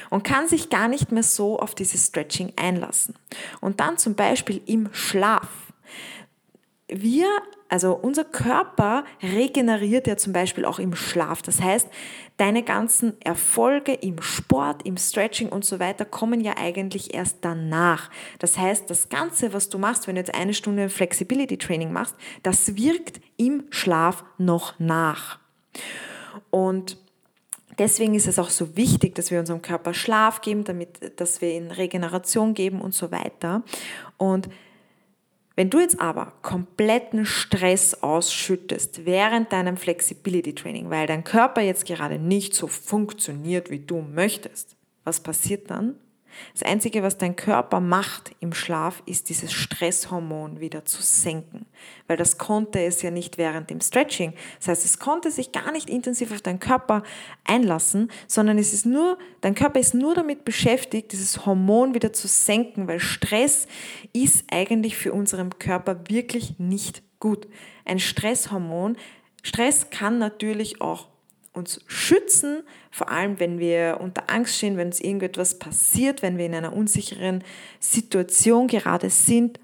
und 0.10 0.24
kann 0.24 0.48
sich 0.48 0.70
gar 0.70 0.88
nicht 0.88 1.12
mehr 1.12 1.24
so 1.24 1.60
auf 1.60 1.76
dieses 1.76 2.08
Stretching 2.08 2.54
einlassen. 2.56 3.16
Und 3.60 3.80
dann 3.80 3.98
zum 3.98 4.16
Beispiel 4.16 4.62
im 4.66 4.90
Schlaf. 4.94 5.48
Wir 6.88 7.28
also 7.70 7.94
unser 7.94 8.24
Körper 8.24 9.04
regeneriert 9.22 10.08
ja 10.08 10.18
zum 10.18 10.34
Beispiel 10.34 10.66
auch 10.66 10.80
im 10.80 10.96
Schlaf. 10.96 11.42
Das 11.42 11.62
heißt, 11.62 11.88
deine 12.38 12.64
ganzen 12.64 13.20
Erfolge 13.22 13.94
im 13.94 14.22
Sport, 14.22 14.86
im 14.86 14.98
Stretching 14.98 15.50
und 15.50 15.66
so 15.66 15.80
weiter 15.80 16.06
kommen 16.06 16.42
ja 16.42 16.56
eigentlich 16.58 17.14
erst 17.14 17.38
danach. 17.42 18.10
Das 18.40 18.58
heißt, 18.58 18.90
das 18.90 19.10
Ganze, 19.10 19.54
was 19.54 19.70
du 19.70 19.78
machst, 19.78 20.08
wenn 20.08 20.16
du 20.16 20.22
jetzt 20.22 20.34
eine 20.34 20.54
Stunde 20.54 20.90
Flexibility 20.90 21.58
Training 21.58 21.92
machst, 21.92 22.16
das 22.44 22.76
wirkt 22.76 23.20
im 23.36 23.66
Schlaf 23.70 24.24
noch 24.38 24.80
nach. 24.80 25.40
Und 26.50 26.98
Deswegen 27.80 28.16
ist 28.16 28.28
es 28.28 28.40
auch 28.40 28.50
so 28.50 28.76
wichtig, 28.76 29.14
dass 29.14 29.30
wir 29.30 29.40
unserem 29.40 29.62
Körper 29.62 29.94
Schlaf 29.94 30.42
geben, 30.42 30.64
damit, 30.64 31.20
dass 31.20 31.42
wir 31.42 31.54
ihn 31.54 31.70
Regeneration 31.70 32.56
geben 32.56 32.82
und 32.82 32.96
so 32.96 33.12
weiter. 33.12 33.62
Und 34.18 34.50
wenn 35.58 35.72
du 35.72 35.80
jetzt 35.80 36.00
aber 36.00 36.34
kompletten 36.44 37.26
Stress 37.26 38.04
ausschüttest 38.04 39.06
während 39.08 39.52
deinem 39.52 39.76
Flexibility 39.76 40.54
Training, 40.54 40.92
weil 40.92 41.08
dein 41.08 41.24
Körper 41.24 41.62
jetzt 41.62 41.88
gerade 41.88 42.20
nicht 42.20 42.54
so 42.54 42.68
funktioniert, 42.68 43.72
wie 43.72 43.80
du 43.80 44.02
möchtest, 44.02 44.78
was 45.04 45.20
passiert 45.20 45.72
dann? 45.72 45.96
Das 46.54 46.64
Einzige, 46.64 47.04
was 47.04 47.18
dein 47.18 47.36
Körper 47.36 47.80
macht 47.80 48.32
im 48.40 48.54
Schlaf, 48.54 49.02
ist 49.06 49.30
dieses 49.30 49.54
Stresshormon 49.54 50.60
wieder 50.60 50.86
zu 50.86 51.02
senken, 51.02 51.66
weil 52.08 52.18
das 52.18 52.38
konnte 52.38 52.80
es 52.84 53.02
ja 53.02 53.12
nicht 53.12 53.38
während 53.38 53.70
dem 53.70 53.82
Stretching. 53.82 54.34
Das 54.60 54.68
heißt, 54.70 54.86
es 54.86 55.00
konnte 55.00 55.32
sich 55.32 55.52
gar 55.52 55.72
nicht 55.72 55.90
intensiv 55.90 56.32
auf 56.32 56.42
deinen 56.42 56.60
Körper 56.60 57.04
einlassen, 57.44 58.12
sondern 58.28 58.58
es 58.58 58.74
ist 58.74 58.86
nur, 58.86 59.18
dein 59.42 59.56
Körper 59.56 59.80
ist 59.80 59.94
nur 59.94 60.16
damit 60.16 60.46
beschäftigt, 60.46 61.12
dieses 61.12 61.46
Hormon 61.46 61.94
wieder 61.94 62.14
zu 62.14 62.28
senken, 62.28 62.88
weil 62.88 63.00
Stress 63.00 63.68
ist 64.14 64.46
eigentlich 64.52 64.98
für 64.98 65.14
unseren 65.14 65.58
Körper 65.60 66.10
wirklich 66.10 66.60
nicht 66.60 67.04
gut. 67.20 67.48
Ein 67.86 68.00
Stresshormon, 68.00 68.98
Stress 69.44 69.90
kann 69.90 70.18
natürlich 70.18 70.82
auch 70.82 71.08
uns 71.58 71.82
schützen, 71.88 72.64
vor 72.92 73.10
allem 73.10 73.40
wenn 73.40 73.60
wir 73.60 73.98
unter 74.00 74.30
Angst 74.30 74.56
stehen, 74.56 74.78
wenn 74.78 74.88
uns 74.88 75.02
irgendetwas 75.02 75.60
passiert, 75.60 76.22
wenn 76.22 76.38
wir 76.38 76.46
in 76.46 76.56
einer 76.56 76.74
unsicheren 76.74 77.44
Situation 77.80 78.68
gerade 78.68 79.10
sind, 79.10 79.60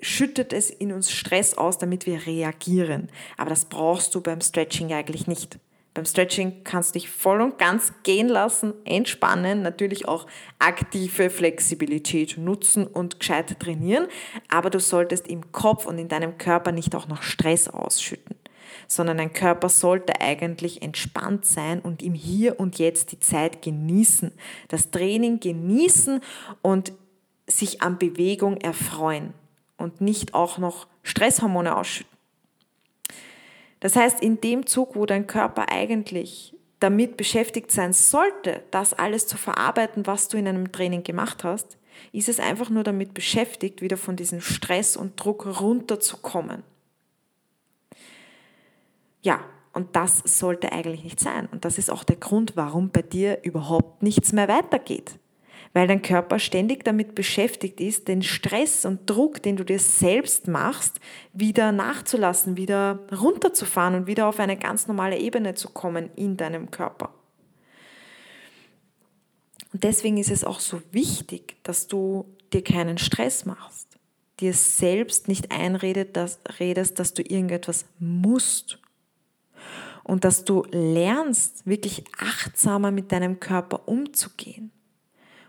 schüttet 0.00 0.52
es 0.52 0.70
in 0.70 0.92
uns 0.92 1.10
Stress 1.10 1.54
aus, 1.54 1.78
damit 1.78 2.06
wir 2.06 2.26
reagieren. 2.26 3.08
Aber 3.36 3.50
das 3.50 3.64
brauchst 3.64 4.14
du 4.14 4.20
beim 4.20 4.40
Stretching 4.40 4.92
eigentlich 4.92 5.26
nicht. 5.26 5.58
Beim 5.92 6.04
Stretching 6.04 6.62
kannst 6.62 6.94
du 6.94 7.00
dich 7.00 7.10
voll 7.10 7.40
und 7.40 7.58
ganz 7.58 7.92
gehen 8.04 8.28
lassen, 8.28 8.74
entspannen, 8.84 9.62
natürlich 9.62 10.06
auch 10.06 10.28
aktive 10.60 11.30
Flexibilität 11.30 12.38
nutzen 12.38 12.86
und 12.86 13.18
gescheit 13.18 13.58
trainieren, 13.58 14.06
aber 14.48 14.70
du 14.70 14.78
solltest 14.78 15.26
im 15.26 15.50
Kopf 15.50 15.86
und 15.86 15.98
in 15.98 16.06
deinem 16.06 16.38
Körper 16.38 16.70
nicht 16.70 16.94
auch 16.94 17.08
noch 17.08 17.22
Stress 17.22 17.66
ausschütten 17.66 18.39
sondern 18.90 19.18
dein 19.18 19.32
Körper 19.32 19.68
sollte 19.68 20.20
eigentlich 20.20 20.82
entspannt 20.82 21.46
sein 21.46 21.78
und 21.78 22.02
im 22.02 22.12
Hier 22.12 22.58
und 22.58 22.80
Jetzt 22.80 23.12
die 23.12 23.20
Zeit 23.20 23.62
genießen, 23.62 24.32
das 24.66 24.90
Training 24.90 25.38
genießen 25.38 26.20
und 26.60 26.92
sich 27.46 27.82
an 27.82 27.98
Bewegung 27.98 28.56
erfreuen 28.56 29.32
und 29.76 30.00
nicht 30.00 30.34
auch 30.34 30.58
noch 30.58 30.88
Stresshormone 31.04 31.76
ausschütten. 31.76 32.10
Das 33.78 33.94
heißt, 33.94 34.20
in 34.20 34.40
dem 34.40 34.66
Zug, 34.66 34.96
wo 34.96 35.06
dein 35.06 35.28
Körper 35.28 35.70
eigentlich 35.70 36.56
damit 36.80 37.16
beschäftigt 37.16 37.70
sein 37.70 37.92
sollte, 37.92 38.64
das 38.72 38.92
alles 38.92 39.28
zu 39.28 39.36
verarbeiten, 39.38 40.08
was 40.08 40.26
du 40.26 40.36
in 40.36 40.48
einem 40.48 40.72
Training 40.72 41.04
gemacht 41.04 41.44
hast, 41.44 41.78
ist 42.10 42.28
es 42.28 42.40
einfach 42.40 42.70
nur 42.70 42.82
damit 42.82 43.14
beschäftigt, 43.14 43.82
wieder 43.82 43.96
von 43.96 44.16
diesem 44.16 44.40
Stress 44.40 44.96
und 44.96 45.22
Druck 45.22 45.60
runterzukommen. 45.60 46.64
Ja, 49.22 49.40
und 49.72 49.94
das 49.94 50.22
sollte 50.24 50.72
eigentlich 50.72 51.04
nicht 51.04 51.20
sein. 51.20 51.48
Und 51.52 51.64
das 51.64 51.78
ist 51.78 51.90
auch 51.90 52.04
der 52.04 52.16
Grund, 52.16 52.56
warum 52.56 52.90
bei 52.90 53.02
dir 53.02 53.40
überhaupt 53.44 54.02
nichts 54.02 54.32
mehr 54.32 54.48
weitergeht. 54.48 55.18
Weil 55.72 55.86
dein 55.86 56.02
Körper 56.02 56.40
ständig 56.40 56.84
damit 56.84 57.14
beschäftigt 57.14 57.80
ist, 57.80 58.08
den 58.08 58.22
Stress 58.22 58.84
und 58.84 59.08
Druck, 59.08 59.40
den 59.42 59.56
du 59.56 59.64
dir 59.64 59.78
selbst 59.78 60.48
machst, 60.48 60.98
wieder 61.32 61.70
nachzulassen, 61.70 62.56
wieder 62.56 62.98
runterzufahren 63.16 63.94
und 63.94 64.06
wieder 64.08 64.26
auf 64.26 64.40
eine 64.40 64.56
ganz 64.56 64.88
normale 64.88 65.18
Ebene 65.18 65.54
zu 65.54 65.68
kommen 65.68 66.10
in 66.16 66.36
deinem 66.36 66.72
Körper. 66.72 67.14
Und 69.72 69.84
deswegen 69.84 70.16
ist 70.16 70.32
es 70.32 70.42
auch 70.42 70.58
so 70.58 70.82
wichtig, 70.90 71.62
dass 71.62 71.86
du 71.86 72.26
dir 72.52 72.64
keinen 72.64 72.98
Stress 72.98 73.44
machst, 73.46 74.00
dir 74.40 74.52
selbst 74.52 75.28
nicht 75.28 75.52
einredest, 75.52 76.16
dass, 76.16 76.40
dass 76.94 77.14
du 77.14 77.22
irgendetwas 77.22 77.84
musst 78.00 78.80
und 80.04 80.24
dass 80.24 80.44
du 80.44 80.64
lernst, 80.70 81.66
wirklich 81.66 82.04
achtsamer 82.18 82.90
mit 82.90 83.12
deinem 83.12 83.40
Körper 83.40 83.88
umzugehen 83.88 84.70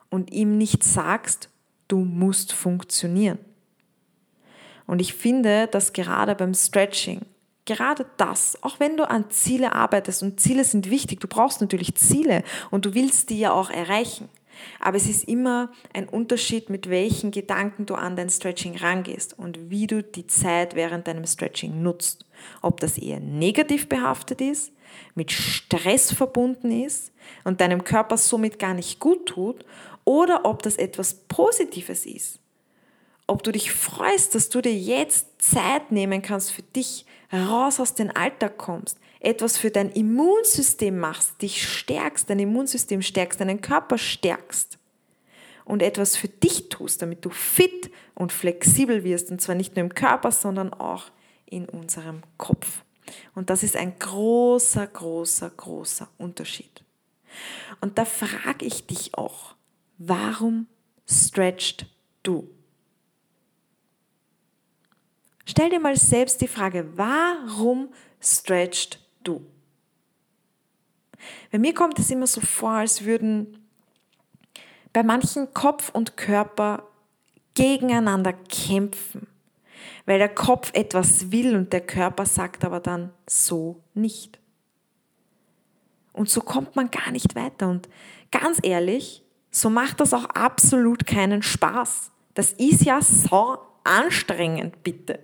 und 0.10 0.32
ihm 0.32 0.58
nicht 0.58 0.84
sagst, 0.84 1.50
du 1.88 2.00
musst 2.00 2.54
funktionieren. 2.54 3.40
Und 4.88 5.00
ich 5.00 5.14
finde, 5.14 5.68
dass 5.68 5.94
gerade 5.94 6.36
beim 6.36 6.54
Stretching, 6.54 7.22
gerade 7.66 8.06
das, 8.18 8.62
auch 8.62 8.80
wenn 8.80 8.98
du 8.98 9.10
an 9.10 9.30
Ziele 9.30 9.74
arbeitest 9.74 10.24
und 10.24 10.40
Ziele 10.40 10.66
sind 10.66 10.90
wichtig, 10.90 11.20
du 11.22 11.28
brauchst 11.28 11.62
natürlich 11.62 11.96
Ziele 11.96 12.44
und 12.72 12.86
du 12.86 12.94
willst 12.94 13.30
die 13.30 13.40
ja 13.40 13.52
auch 13.54 13.70
erreichen. 13.70 14.28
Aber 14.80 14.98
es 14.98 15.08
ist 15.08 15.26
immer 15.26 15.72
ein 15.94 16.08
Unterschied, 16.08 16.70
mit 16.70 16.90
welchen 16.90 17.32
Gedanken 17.32 17.86
du 17.86 17.96
an 17.96 18.16
dein 18.16 18.30
Stretching 18.30 18.78
rangehst 18.78 19.38
und 19.38 19.70
wie 19.70 19.88
du 19.88 20.04
die 20.04 20.28
Zeit 20.28 20.76
während 20.76 21.08
deinem 21.08 21.26
Stretching 21.26 21.82
nutzt. 21.82 22.26
Ob 22.62 22.80
das 22.80 22.98
eher 22.98 23.20
negativ 23.20 23.90
behaftet 23.90 24.42
ist, 24.42 24.72
mit 25.16 25.32
Stress 25.32 26.12
verbunden 26.12 26.72
ist 26.72 27.12
und 27.44 27.62
deinem 27.62 27.84
Körper 27.84 28.18
somit 28.18 28.60
gar 28.60 28.74
nicht 28.74 29.00
gut 29.00 29.28
tut, 29.28 29.66
oder 30.04 30.46
ob 30.46 30.64
das 30.64 30.78
etwas 30.78 31.14
Positives 31.28 32.06
ist. 32.06 32.40
Ob 33.28 33.44
du 33.44 33.52
dich 33.52 33.72
freust, 33.72 34.36
dass 34.36 34.50
du 34.50 34.62
dir 34.62 34.74
jetzt 34.74 35.42
Zeit 35.42 35.92
nehmen 35.92 36.22
kannst 36.22 36.52
für 36.52 36.64
dich, 36.64 37.06
raus 37.32 37.80
aus 37.80 37.94
dem 37.94 38.12
Alltag 38.14 38.58
kommst, 38.58 39.00
etwas 39.22 39.58
für 39.58 39.70
dein 39.70 39.92
Immunsystem 39.92 40.98
machst, 40.98 41.42
dich 41.42 41.68
stärkst, 41.68 42.30
dein 42.30 42.40
Immunsystem 42.40 43.02
stärkst, 43.02 43.40
deinen 43.40 43.62
Körper 43.62 43.98
stärkst 43.98 44.80
und 45.64 45.84
etwas 45.84 46.18
für 46.18 46.28
dich 46.28 46.70
tust, 46.70 47.02
damit 47.02 47.24
du 47.24 47.30
fit 47.30 47.92
und 48.16 48.32
flexibel 48.32 49.04
wirst, 49.04 49.30
und 49.30 49.40
zwar 49.40 49.56
nicht 49.56 49.76
nur 49.76 49.86
im 49.86 49.94
Körper, 49.94 50.32
sondern 50.32 50.74
auch 50.74 51.12
in 51.46 51.70
unserem 51.70 52.22
Kopf. 52.38 52.84
Und 53.36 53.50
das 53.50 53.62
ist 53.62 53.76
ein 53.76 53.98
großer, 54.00 54.88
großer, 54.88 55.50
großer 55.52 56.10
Unterschied. 56.18 56.84
Und 57.80 57.98
da 57.98 58.06
frage 58.06 58.66
ich 58.66 58.88
dich 58.88 59.16
auch, 59.16 59.56
warum 59.98 60.68
stretcht 61.08 61.86
du? 62.24 62.50
Stell 65.46 65.70
dir 65.70 65.80
mal 65.80 65.96
selbst 65.96 66.42
die 66.42 66.48
Frage, 66.48 66.98
warum 66.98 67.94
stretcht 68.20 69.01
du? 69.24 69.46
Bei 71.52 71.60
mir 71.60 71.74
kommt 71.74 72.00
es 72.00 72.10
immer 72.10 72.28
so 72.28 72.42
vor, 72.42 72.72
als 72.72 73.06
würden 73.06 73.58
bei 74.94 75.04
manchen 75.04 75.54
Kopf 75.54 75.90
und 75.90 76.18
Körper 76.18 76.88
gegeneinander 77.54 78.34
kämpfen, 78.34 79.28
weil 80.06 80.20
der 80.20 80.34
Kopf 80.34 80.72
etwas 80.74 81.32
will 81.32 81.56
und 81.56 81.74
der 81.74 81.82
Körper 81.82 82.26
sagt 82.26 82.66
aber 82.66 82.80
dann 82.80 83.12
so 83.28 83.82
nicht. 83.94 84.40
Und 86.14 86.30
so 86.30 86.42
kommt 86.42 86.76
man 86.76 86.92
gar 86.92 87.12
nicht 87.12 87.36
weiter. 87.36 87.70
Und 87.70 87.88
ganz 88.32 88.60
ehrlich, 88.64 89.24
so 89.50 89.70
macht 89.70 90.00
das 90.00 90.14
auch 90.14 90.26
absolut 90.26 91.06
keinen 91.06 91.42
Spaß. 91.42 92.12
Das 92.34 92.54
ist 92.54 92.84
ja 92.84 93.02
so 93.02 93.58
anstrengend, 93.84 94.84
bitte. 94.84 95.20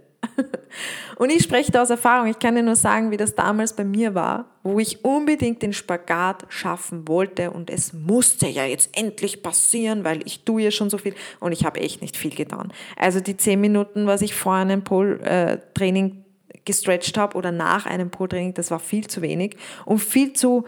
Und 1.18 1.32
ich 1.32 1.44
spreche 1.44 1.72
da 1.72 1.82
aus 1.82 1.90
Erfahrung. 1.90 2.28
Ich 2.28 2.38
kann 2.38 2.56
dir 2.56 2.62
nur 2.62 2.76
sagen, 2.76 3.10
wie 3.12 3.18
das 3.18 3.34
damals 3.34 3.74
bei 3.74 3.84
mir 3.84 4.14
war, 4.14 4.46
wo 4.64 4.80
ich 4.80 5.04
unbedingt 5.04 5.62
den 5.62 5.74
Spagat 5.74 6.46
schaffen 6.50 7.08
wollte 7.08 7.52
und 7.52 7.70
es 7.70 7.94
musste 7.94 8.48
ja 8.48 8.66
jetzt 8.66 8.96
endlich 8.96 9.42
passieren, 9.42 10.04
weil 10.04 10.22
ich 10.26 10.44
tue 10.44 10.62
ja 10.62 10.72
schon 10.72 10.90
so 10.90 10.98
viel 10.98 11.16
und 11.40 11.54
ich 11.54 11.66
habe 11.66 11.80
echt 11.80 12.02
nicht 12.02 12.18
viel 12.18 12.36
getan. 12.36 12.72
Also 12.96 13.20
die 13.20 13.36
zehn 13.36 13.60
Minuten, 13.60 14.06
was 14.06 14.22
ich 14.22 14.36
vor 14.36 14.54
einem 14.54 14.84
Pole-Training 14.84 16.24
gestretched 16.66 17.18
habe 17.18 17.36
oder 17.38 17.52
nach 17.52 17.86
einem 17.86 18.12
Pole-Training, 18.12 18.54
das 18.54 18.70
war 18.70 18.80
viel 18.80 19.08
zu 19.08 19.22
wenig 19.22 19.58
und 19.86 20.00
viel 20.00 20.34
zu 20.34 20.66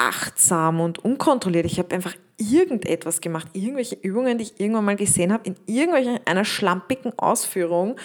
unachtsam 0.00 0.80
und 0.80 0.98
unkontrolliert. 0.98 1.66
Ich 1.66 1.78
habe 1.78 1.94
einfach 1.94 2.14
irgendetwas 2.38 3.20
gemacht, 3.20 3.48
irgendwelche 3.52 3.96
Übungen, 3.96 4.38
die 4.38 4.44
ich 4.44 4.60
irgendwann 4.60 4.86
mal 4.86 4.96
gesehen 4.96 5.32
habe, 5.32 5.46
in 5.46 5.56
irgendeiner 5.66 6.44
schlampigen 6.44 7.18
Ausführung. 7.18 7.96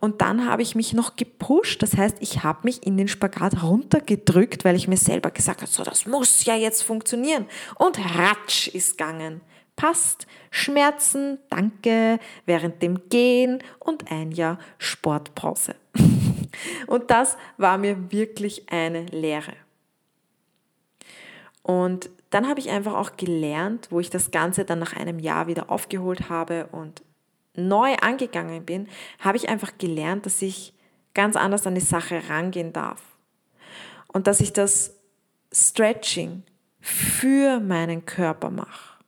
Und 0.00 0.22
dann 0.22 0.48
habe 0.48 0.62
ich 0.62 0.74
mich 0.74 0.94
noch 0.94 1.16
gepusht. 1.16 1.82
Das 1.82 1.96
heißt, 1.96 2.16
ich 2.20 2.42
habe 2.42 2.60
mich 2.64 2.86
in 2.86 2.96
den 2.96 3.08
Spagat 3.08 3.62
runtergedrückt, 3.62 4.64
weil 4.64 4.76
ich 4.76 4.88
mir 4.88 4.96
selber 4.96 5.30
gesagt 5.30 5.60
habe, 5.60 5.70
so, 5.70 5.82
das 5.82 6.06
muss 6.06 6.44
ja 6.44 6.56
jetzt 6.56 6.82
funktionieren. 6.82 7.46
Und 7.76 7.98
ratsch 8.16 8.68
ist 8.68 8.96
gegangen. 8.96 9.42
Passt. 9.76 10.26
Schmerzen, 10.50 11.38
danke, 11.48 12.18
während 12.46 12.82
dem 12.82 13.08
Gehen 13.08 13.62
und 13.78 14.10
ein 14.10 14.30
Jahr 14.32 14.58
Sportpause. 14.78 15.74
Und 16.86 17.10
das 17.10 17.38
war 17.56 17.78
mir 17.78 18.12
wirklich 18.12 18.70
eine 18.70 19.06
Lehre. 19.06 19.54
Und 21.62 22.10
dann 22.30 22.48
habe 22.48 22.60
ich 22.60 22.70
einfach 22.70 22.94
auch 22.94 23.16
gelernt, 23.16 23.88
wo 23.90 24.00
ich 24.00 24.10
das 24.10 24.30
Ganze 24.30 24.64
dann 24.64 24.78
nach 24.78 24.96
einem 24.96 25.18
Jahr 25.18 25.46
wieder 25.46 25.70
aufgeholt 25.70 26.28
habe 26.28 26.66
und 26.72 27.02
neu 27.54 27.94
angegangen 27.96 28.64
bin, 28.64 28.88
habe 29.20 29.36
ich 29.36 29.48
einfach 29.48 29.76
gelernt, 29.78 30.26
dass 30.26 30.42
ich 30.42 30.72
ganz 31.14 31.36
anders 31.36 31.66
an 31.66 31.74
die 31.74 31.80
Sache 31.80 32.22
rangehen 32.28 32.72
darf. 32.72 33.02
Und 34.08 34.26
dass 34.26 34.40
ich 34.40 34.52
das 34.52 34.98
Stretching 35.52 36.42
für 36.80 37.60
meinen 37.60 38.04
Körper 38.04 38.50
mache 38.50 38.98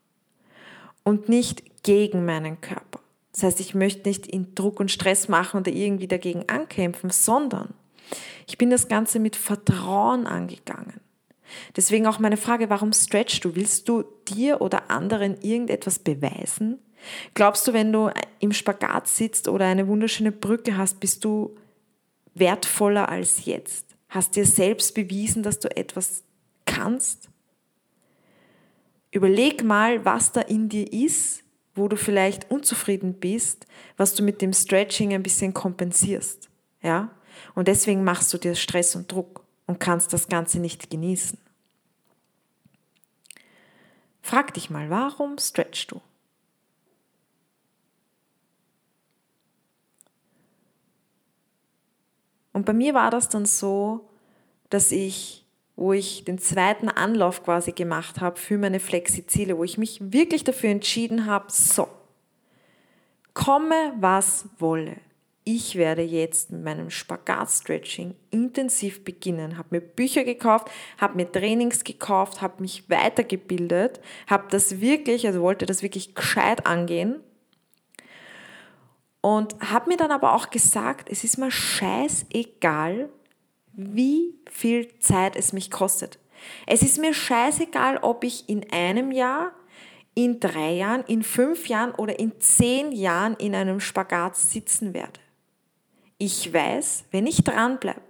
und 1.02 1.28
nicht 1.28 1.82
gegen 1.82 2.24
meinen 2.24 2.60
Körper. 2.60 3.00
Das 3.32 3.42
heißt, 3.42 3.60
ich 3.60 3.74
möchte 3.74 4.08
nicht 4.08 4.26
in 4.26 4.54
Druck 4.54 4.78
und 4.78 4.90
Stress 4.90 5.28
machen 5.28 5.60
oder 5.60 5.72
irgendwie 5.72 6.06
dagegen 6.06 6.48
ankämpfen, 6.48 7.10
sondern 7.10 7.74
ich 8.46 8.58
bin 8.58 8.70
das 8.70 8.88
Ganze 8.88 9.18
mit 9.18 9.34
Vertrauen 9.36 10.26
angegangen. 10.26 11.00
Deswegen 11.76 12.06
auch 12.06 12.18
meine 12.18 12.36
Frage, 12.36 12.70
warum 12.70 12.92
stretchst 12.92 13.44
du? 13.44 13.54
Willst 13.54 13.88
du 13.88 14.04
dir 14.28 14.60
oder 14.60 14.90
anderen 14.90 15.40
irgendetwas 15.40 15.98
beweisen? 15.98 16.78
Glaubst 17.34 17.66
du, 17.66 17.72
wenn 17.72 17.92
du 17.92 18.10
im 18.38 18.52
Spagat 18.52 19.08
sitzt 19.08 19.48
oder 19.48 19.66
eine 19.66 19.88
wunderschöne 19.88 20.32
Brücke 20.32 20.76
hast, 20.76 21.00
bist 21.00 21.24
du 21.24 21.56
wertvoller 22.34 23.08
als 23.08 23.44
jetzt? 23.44 23.94
Hast 24.08 24.36
dir 24.36 24.46
selbst 24.46 24.94
bewiesen, 24.94 25.42
dass 25.42 25.58
du 25.58 25.74
etwas 25.76 26.22
kannst? 26.64 27.28
Überleg 29.10 29.62
mal, 29.62 30.04
was 30.04 30.32
da 30.32 30.40
in 30.40 30.68
dir 30.68 30.92
ist, 30.92 31.44
wo 31.74 31.88
du 31.88 31.96
vielleicht 31.96 32.50
unzufrieden 32.50 33.14
bist, 33.14 33.66
was 33.96 34.14
du 34.14 34.22
mit 34.22 34.40
dem 34.40 34.52
Stretching 34.52 35.12
ein 35.12 35.22
bisschen 35.22 35.54
kompensierst. 35.54 36.48
Ja? 36.82 37.10
Und 37.54 37.68
deswegen 37.68 38.04
machst 38.04 38.32
du 38.32 38.38
dir 38.38 38.54
Stress 38.54 38.94
und 38.94 39.10
Druck 39.10 39.44
und 39.66 39.80
kannst 39.80 40.12
das 40.12 40.28
Ganze 40.28 40.60
nicht 40.60 40.90
genießen. 40.90 41.38
Frag 44.24 44.54
dich 44.54 44.70
mal, 44.70 44.88
warum 44.88 45.36
stretchst 45.36 45.90
du? 45.90 46.00
Und 52.54 52.64
bei 52.64 52.72
mir 52.72 52.94
war 52.94 53.10
das 53.10 53.28
dann 53.28 53.44
so, 53.44 54.08
dass 54.70 54.92
ich, 54.92 55.44
wo 55.76 55.92
ich 55.92 56.24
den 56.24 56.38
zweiten 56.38 56.88
Anlauf 56.88 57.44
quasi 57.44 57.72
gemacht 57.72 58.22
habe 58.22 58.38
für 58.38 58.56
meine 58.56 58.80
Flexi-Ziele, 58.80 59.58
wo 59.58 59.64
ich 59.64 59.76
mich 59.76 59.98
wirklich 60.00 60.42
dafür 60.42 60.70
entschieden 60.70 61.26
habe, 61.26 61.52
so, 61.52 61.86
komme 63.34 63.92
was 64.00 64.48
wolle 64.58 64.96
ich 65.44 65.76
werde 65.76 66.02
jetzt 66.02 66.50
mit 66.50 66.64
meinem 66.64 66.88
Spagat-Stretching 66.88 68.14
intensiv 68.30 69.04
beginnen. 69.04 69.58
Habe 69.58 69.68
mir 69.72 69.80
Bücher 69.80 70.24
gekauft, 70.24 70.70
habe 70.98 71.16
mir 71.16 71.30
Trainings 71.30 71.84
gekauft, 71.84 72.40
habe 72.40 72.62
mich 72.62 72.88
weitergebildet, 72.88 74.00
habe 74.26 74.46
das 74.50 74.80
wirklich, 74.80 75.26
also 75.26 75.42
wollte 75.42 75.66
das 75.66 75.82
wirklich 75.82 76.14
gescheit 76.14 76.66
angehen 76.66 77.20
und 79.20 79.54
habe 79.70 79.90
mir 79.90 79.96
dann 79.98 80.10
aber 80.10 80.34
auch 80.34 80.50
gesagt, 80.50 81.08
es 81.10 81.24
ist 81.24 81.36
mir 81.36 81.50
scheißegal, 81.50 83.10
wie 83.72 84.34
viel 84.50 84.98
Zeit 84.98 85.36
es 85.36 85.52
mich 85.52 85.70
kostet. 85.70 86.18
Es 86.66 86.82
ist 86.82 86.98
mir 86.98 87.12
scheißegal, 87.12 87.98
ob 87.98 88.24
ich 88.24 88.48
in 88.48 88.70
einem 88.72 89.10
Jahr, 89.10 89.52
in 90.14 90.40
drei 90.40 90.72
Jahren, 90.72 91.04
in 91.04 91.22
fünf 91.22 91.68
Jahren 91.68 91.92
oder 91.92 92.18
in 92.18 92.40
zehn 92.40 92.92
Jahren 92.92 93.34
in 93.34 93.54
einem 93.54 93.80
Spagat 93.80 94.36
sitzen 94.36 94.94
werde. 94.94 95.23
Ich 96.18 96.52
weiß, 96.52 97.04
wenn 97.10 97.26
ich 97.26 97.42
dranbleibe, 97.42 98.00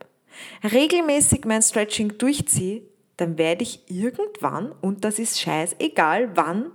regelmäßig 0.63 1.45
mein 1.45 1.63
Stretching 1.63 2.19
durchziehe, 2.19 2.83
dann 3.17 3.39
werde 3.39 3.63
ich 3.63 3.91
irgendwann, 3.91 4.73
und 4.81 5.05
das 5.05 5.19
ist 5.19 5.41
scheißegal 5.41 6.37
wann, 6.37 6.73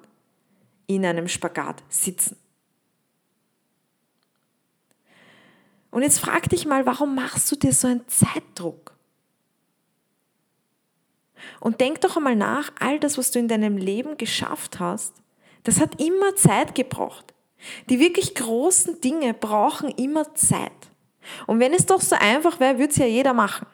in 0.87 1.05
einem 1.05 1.27
Spagat 1.27 1.83
sitzen. 1.89 2.37
Und 5.91 6.03
jetzt 6.03 6.19
frag 6.19 6.49
dich 6.49 6.65
mal, 6.65 6.85
warum 6.85 7.15
machst 7.15 7.51
du 7.51 7.55
dir 7.55 7.73
so 7.73 7.87
einen 7.87 8.07
Zeitdruck? 8.07 8.95
Und 11.59 11.81
denk 11.81 12.01
doch 12.01 12.17
einmal 12.17 12.35
nach, 12.35 12.71
all 12.79 12.99
das, 12.99 13.17
was 13.17 13.31
du 13.31 13.39
in 13.39 13.47
deinem 13.47 13.77
Leben 13.77 14.17
geschafft 14.17 14.79
hast, 14.79 15.13
das 15.63 15.79
hat 15.79 16.01
immer 16.01 16.35
Zeit 16.35 16.75
gebraucht. 16.75 17.33
Die 17.89 17.99
wirklich 17.99 18.35
großen 18.35 19.01
Dinge 19.01 19.33
brauchen 19.33 19.89
immer 19.89 20.33
Zeit. 20.35 20.88
Und 21.47 21.59
wenn 21.59 21.73
es 21.73 21.85
doch 21.85 22.01
so 22.01 22.15
einfach 22.19 22.59
wäre, 22.59 22.77
würde 22.77 22.91
es 22.91 22.97
ja 22.97 23.05
jeder 23.05 23.33
machen. 23.33 23.65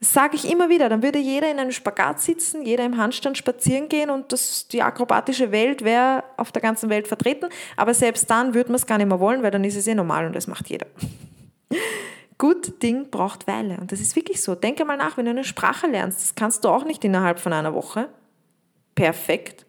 Das 0.00 0.12
sage 0.12 0.36
ich 0.36 0.50
immer 0.50 0.68
wieder. 0.68 0.88
Dann 0.88 1.02
würde 1.02 1.18
jeder 1.18 1.50
in 1.50 1.58
einem 1.58 1.72
Spagat 1.72 2.20
sitzen, 2.20 2.62
jeder 2.64 2.84
im 2.84 2.96
Handstand 2.98 3.38
spazieren 3.38 3.88
gehen 3.88 4.10
und 4.10 4.32
das, 4.32 4.68
die 4.68 4.82
akrobatische 4.82 5.52
Welt 5.52 5.82
wäre 5.82 6.22
auf 6.36 6.52
der 6.52 6.62
ganzen 6.62 6.90
Welt 6.90 7.08
vertreten. 7.08 7.48
Aber 7.76 7.94
selbst 7.94 8.28
dann 8.30 8.54
würde 8.54 8.70
man 8.70 8.76
es 8.76 8.86
gar 8.86 8.98
nicht 8.98 9.08
mehr 9.08 9.20
wollen, 9.20 9.42
weil 9.42 9.50
dann 9.50 9.64
ist 9.64 9.76
es 9.76 9.86
eh 9.86 9.94
normal 9.94 10.26
und 10.26 10.36
das 10.36 10.46
macht 10.46 10.68
jeder. 10.68 10.86
Gut 12.38 12.82
Ding 12.82 13.10
braucht 13.10 13.46
Weile. 13.46 13.78
Und 13.78 13.92
das 13.92 14.00
ist 14.00 14.14
wirklich 14.14 14.42
so. 14.42 14.54
Denke 14.54 14.84
mal 14.84 14.98
nach, 14.98 15.16
wenn 15.16 15.24
du 15.24 15.30
eine 15.30 15.44
Sprache 15.44 15.86
lernst, 15.86 16.20
das 16.20 16.34
kannst 16.34 16.64
du 16.64 16.68
auch 16.68 16.84
nicht 16.84 17.02
innerhalb 17.02 17.40
von 17.40 17.54
einer 17.54 17.72
Woche. 17.72 18.08
Perfekt. 18.94 19.64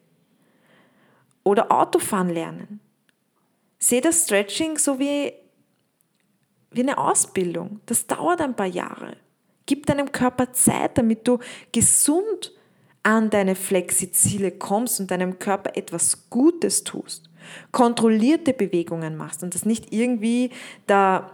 Oder 1.43 1.71
Autofahren 1.71 2.29
lernen. 2.29 2.81
Sehe 3.79 4.01
das 4.01 4.23
Stretching 4.23 4.77
so 4.77 4.99
wie, 4.99 5.31
wie 6.71 6.81
eine 6.81 6.97
Ausbildung. 6.97 7.79
Das 7.85 8.07
dauert 8.07 8.41
ein 8.41 8.55
paar 8.55 8.67
Jahre. 8.67 9.17
Gib 9.65 9.85
deinem 9.85 10.11
Körper 10.11 10.53
Zeit, 10.53 10.97
damit 10.97 11.27
du 11.27 11.39
gesund 11.71 12.53
an 13.03 13.29
deine 13.29 13.55
Flexiziele 13.55 14.51
kommst 14.51 14.99
und 14.99 15.11
deinem 15.11 15.39
Körper 15.39 15.77
etwas 15.77 16.29
Gutes 16.29 16.83
tust. 16.83 17.29
Kontrollierte 17.71 18.53
Bewegungen 18.53 19.15
machst 19.15 19.43
und 19.43 19.55
das 19.55 19.65
nicht 19.65 19.93
irgendwie 19.93 20.51
da 20.87 21.31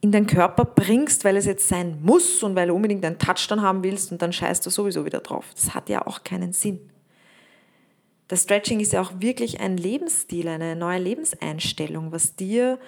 in 0.00 0.12
deinen 0.12 0.26
Körper 0.26 0.64
bringst, 0.64 1.24
weil 1.24 1.36
es 1.36 1.44
jetzt 1.44 1.68
sein 1.68 1.98
muss 2.02 2.42
und 2.42 2.54
weil 2.54 2.68
du 2.68 2.74
unbedingt 2.74 3.04
einen 3.04 3.18
Touchdown 3.18 3.60
haben 3.60 3.82
willst 3.82 4.12
und 4.12 4.22
dann 4.22 4.32
scheißt 4.32 4.64
du 4.64 4.70
sowieso 4.70 5.04
wieder 5.04 5.20
drauf. 5.20 5.44
Das 5.54 5.74
hat 5.74 5.90
ja 5.90 6.06
auch 6.06 6.24
keinen 6.24 6.52
Sinn. 6.52 6.80
Das 8.28 8.44
Stretching 8.44 8.80
ist 8.80 8.92
ja 8.92 9.02
auch 9.02 9.12
wirklich 9.18 9.60
ein 9.60 9.76
Lebensstil, 9.76 10.48
eine 10.48 10.76
neue 10.76 11.00
Lebenseinstellung, 11.00 12.12
was 12.12 12.36
dir, 12.36 12.78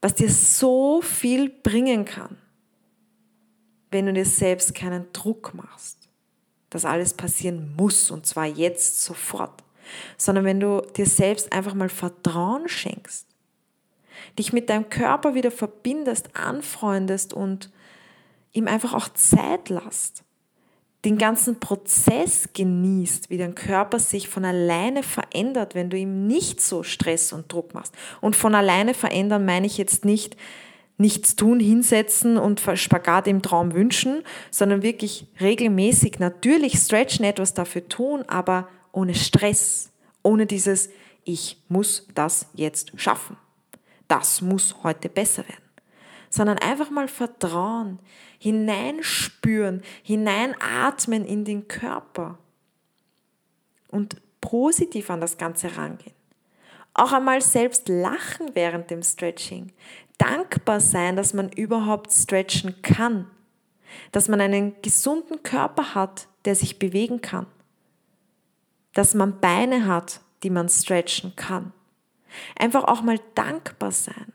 was 0.00 0.14
dir 0.14 0.30
so 0.30 1.02
viel 1.02 1.50
bringen 1.50 2.04
kann 2.04 2.38
wenn 3.90 4.06
du 4.06 4.12
dir 4.12 4.24
selbst 4.24 4.74
keinen 4.74 5.12
Druck 5.12 5.54
machst, 5.54 6.08
dass 6.70 6.84
alles 6.84 7.14
passieren 7.14 7.74
muss 7.76 8.10
und 8.10 8.26
zwar 8.26 8.46
jetzt 8.46 9.02
sofort, 9.02 9.64
sondern 10.16 10.44
wenn 10.44 10.60
du 10.60 10.82
dir 10.96 11.06
selbst 11.06 11.52
einfach 11.52 11.74
mal 11.74 11.88
Vertrauen 11.88 12.68
schenkst, 12.68 13.26
dich 14.38 14.52
mit 14.52 14.68
deinem 14.68 14.90
Körper 14.90 15.34
wieder 15.34 15.50
verbindest, 15.50 16.36
anfreundest 16.36 17.32
und 17.32 17.70
ihm 18.52 18.68
einfach 18.68 18.92
auch 18.92 19.08
Zeit 19.08 19.70
lässt, 19.70 20.24
den 21.04 21.16
ganzen 21.16 21.60
Prozess 21.60 22.48
genießt, 22.52 23.30
wie 23.30 23.38
dein 23.38 23.54
Körper 23.54 24.00
sich 24.00 24.28
von 24.28 24.44
alleine 24.44 25.02
verändert, 25.02 25.74
wenn 25.74 25.90
du 25.90 25.96
ihm 25.96 26.26
nicht 26.26 26.60
so 26.60 26.82
Stress 26.82 27.32
und 27.32 27.52
Druck 27.52 27.72
machst. 27.72 27.94
Und 28.20 28.34
von 28.34 28.54
alleine 28.54 28.94
verändern 28.94 29.44
meine 29.44 29.66
ich 29.66 29.78
jetzt 29.78 30.04
nicht, 30.04 30.36
nichts 30.96 31.36
tun, 31.36 31.60
hinsetzen 31.60 32.36
und 32.36 32.60
Spagat 32.74 33.28
im 33.28 33.42
Traum 33.42 33.72
wünschen, 33.72 34.24
sondern 34.50 34.82
wirklich 34.82 35.26
regelmäßig 35.40 36.18
natürlich 36.18 36.74
stretchen, 36.78 37.24
etwas 37.24 37.54
dafür 37.54 37.88
tun, 37.88 38.24
aber 38.26 38.68
ohne 38.90 39.14
Stress, 39.14 39.92
ohne 40.24 40.46
dieses, 40.46 40.90
ich 41.24 41.62
muss 41.68 42.08
das 42.14 42.48
jetzt 42.54 42.92
schaffen. 42.96 43.36
Das 44.08 44.40
muss 44.40 44.82
heute 44.82 45.08
besser 45.08 45.44
werden. 45.46 45.67
Sondern 46.30 46.58
einfach 46.58 46.90
mal 46.90 47.08
vertrauen, 47.08 47.98
hineinspüren, 48.38 49.82
hineinatmen 50.02 51.24
in 51.24 51.44
den 51.44 51.68
Körper 51.68 52.38
und 53.90 54.16
positiv 54.40 55.10
an 55.10 55.20
das 55.20 55.38
Ganze 55.38 55.76
rangehen. 55.76 56.14
Auch 56.94 57.12
einmal 57.12 57.40
selbst 57.40 57.88
lachen 57.88 58.54
während 58.54 58.90
dem 58.90 59.02
Stretching 59.02 59.72
dankbar 60.18 60.80
sein, 60.80 61.16
dass 61.16 61.32
man 61.32 61.48
überhaupt 61.50 62.12
stretchen 62.12 62.82
kann, 62.82 63.30
dass 64.12 64.28
man 64.28 64.40
einen 64.40 64.80
gesunden 64.82 65.42
Körper 65.42 65.94
hat, 65.94 66.28
der 66.44 66.54
sich 66.54 66.78
bewegen 66.78 67.20
kann, 67.20 67.46
dass 68.94 69.14
man 69.14 69.40
Beine 69.40 69.86
hat, 69.86 70.20
die 70.42 70.50
man 70.50 70.68
stretchen 70.68 71.34
kann. 71.36 71.72
Einfach 72.58 72.84
auch 72.84 73.02
mal 73.02 73.18
dankbar 73.34 73.92
sein 73.92 74.32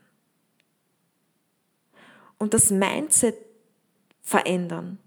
und 2.44 2.52
das 2.52 2.70
Mindset 2.70 3.38
verändern, 4.20 4.98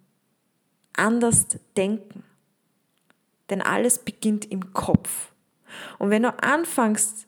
anders 0.94 1.46
denken. 1.78 2.24
Denn 3.52 3.62
alles 3.62 4.00
beginnt 4.00 4.46
im 4.46 4.74
Kopf. 4.74 5.32
Und 6.00 6.10
wenn 6.10 6.24
du 6.24 6.34
anfängst, 6.42 7.28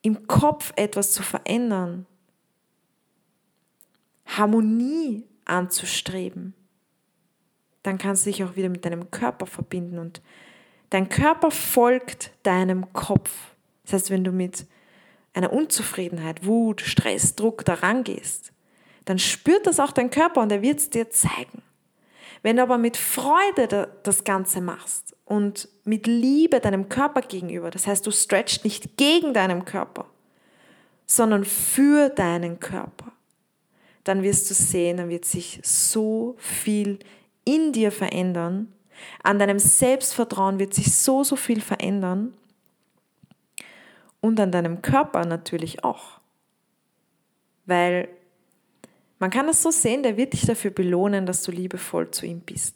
im 0.00 0.26
Kopf 0.26 0.72
etwas 0.76 1.12
zu 1.12 1.22
verändern, 1.22 2.06
Harmonie 4.24 5.24
anzustreben, 5.44 6.54
dann 7.82 7.98
kannst 7.98 8.24
du 8.24 8.30
dich 8.30 8.42
auch 8.44 8.56
wieder 8.56 8.70
mit 8.70 8.86
deinem 8.86 9.10
Körper 9.10 9.44
verbinden 9.44 9.98
und 9.98 10.22
dein 10.88 11.10
Körper 11.10 11.50
folgt 11.50 12.30
deinem 12.44 12.94
Kopf. 12.94 13.30
Das 13.82 13.92
heißt, 13.92 14.10
wenn 14.10 14.24
du 14.24 14.32
mit 14.32 14.66
einer 15.34 15.52
Unzufriedenheit, 15.52 16.46
Wut, 16.46 16.80
Stress, 16.80 17.34
Druck 17.34 17.64
daran 17.64 18.04
gehst, 18.04 18.52
dann 19.04 19.18
spürt 19.18 19.66
das 19.66 19.80
auch 19.80 19.92
dein 19.92 20.10
Körper 20.10 20.40
und 20.40 20.50
er 20.50 20.62
wird 20.62 20.78
es 20.78 20.90
dir 20.90 21.10
zeigen. 21.10 21.62
Wenn 22.42 22.56
du 22.56 22.62
aber 22.62 22.78
mit 22.78 22.96
Freude 22.96 23.88
das 24.02 24.24
Ganze 24.24 24.60
machst, 24.60 25.14
und 25.24 25.68
mit 25.84 26.06
Liebe 26.06 26.60
deinem 26.60 26.88
Körper 26.88 27.22
gegenüber. 27.22 27.70
Das 27.70 27.86
heißt, 27.86 28.06
du 28.06 28.10
stretchst 28.10 28.64
nicht 28.64 28.96
gegen 28.96 29.32
deinen 29.34 29.64
Körper, 29.64 30.06
sondern 31.06 31.44
für 31.44 32.10
deinen 32.10 32.60
Körper. 32.60 33.12
Dann 34.04 34.22
wirst 34.22 34.50
du 34.50 34.54
sehen, 34.54 34.98
dann 34.98 35.08
wird 35.08 35.24
sich 35.24 35.60
so 35.62 36.36
viel 36.38 36.98
in 37.44 37.72
dir 37.72 37.90
verändern. 37.90 38.72
An 39.22 39.38
deinem 39.38 39.58
Selbstvertrauen 39.58 40.58
wird 40.58 40.74
sich 40.74 40.94
so, 40.94 41.24
so 41.24 41.36
viel 41.36 41.60
verändern. 41.60 42.34
Und 44.24 44.40
an 44.40 44.52
deinem 44.52 44.80
Körper 44.80 45.26
natürlich 45.26 45.84
auch. 45.84 46.18
Weil 47.66 48.08
man 49.18 49.28
kann 49.28 49.46
es 49.50 49.62
so 49.62 49.70
sehen, 49.70 50.02
der 50.02 50.16
wird 50.16 50.32
dich 50.32 50.46
dafür 50.46 50.70
belohnen, 50.70 51.26
dass 51.26 51.42
du 51.42 51.52
liebevoll 51.52 52.10
zu 52.10 52.24
ihm 52.24 52.40
bist. 52.40 52.74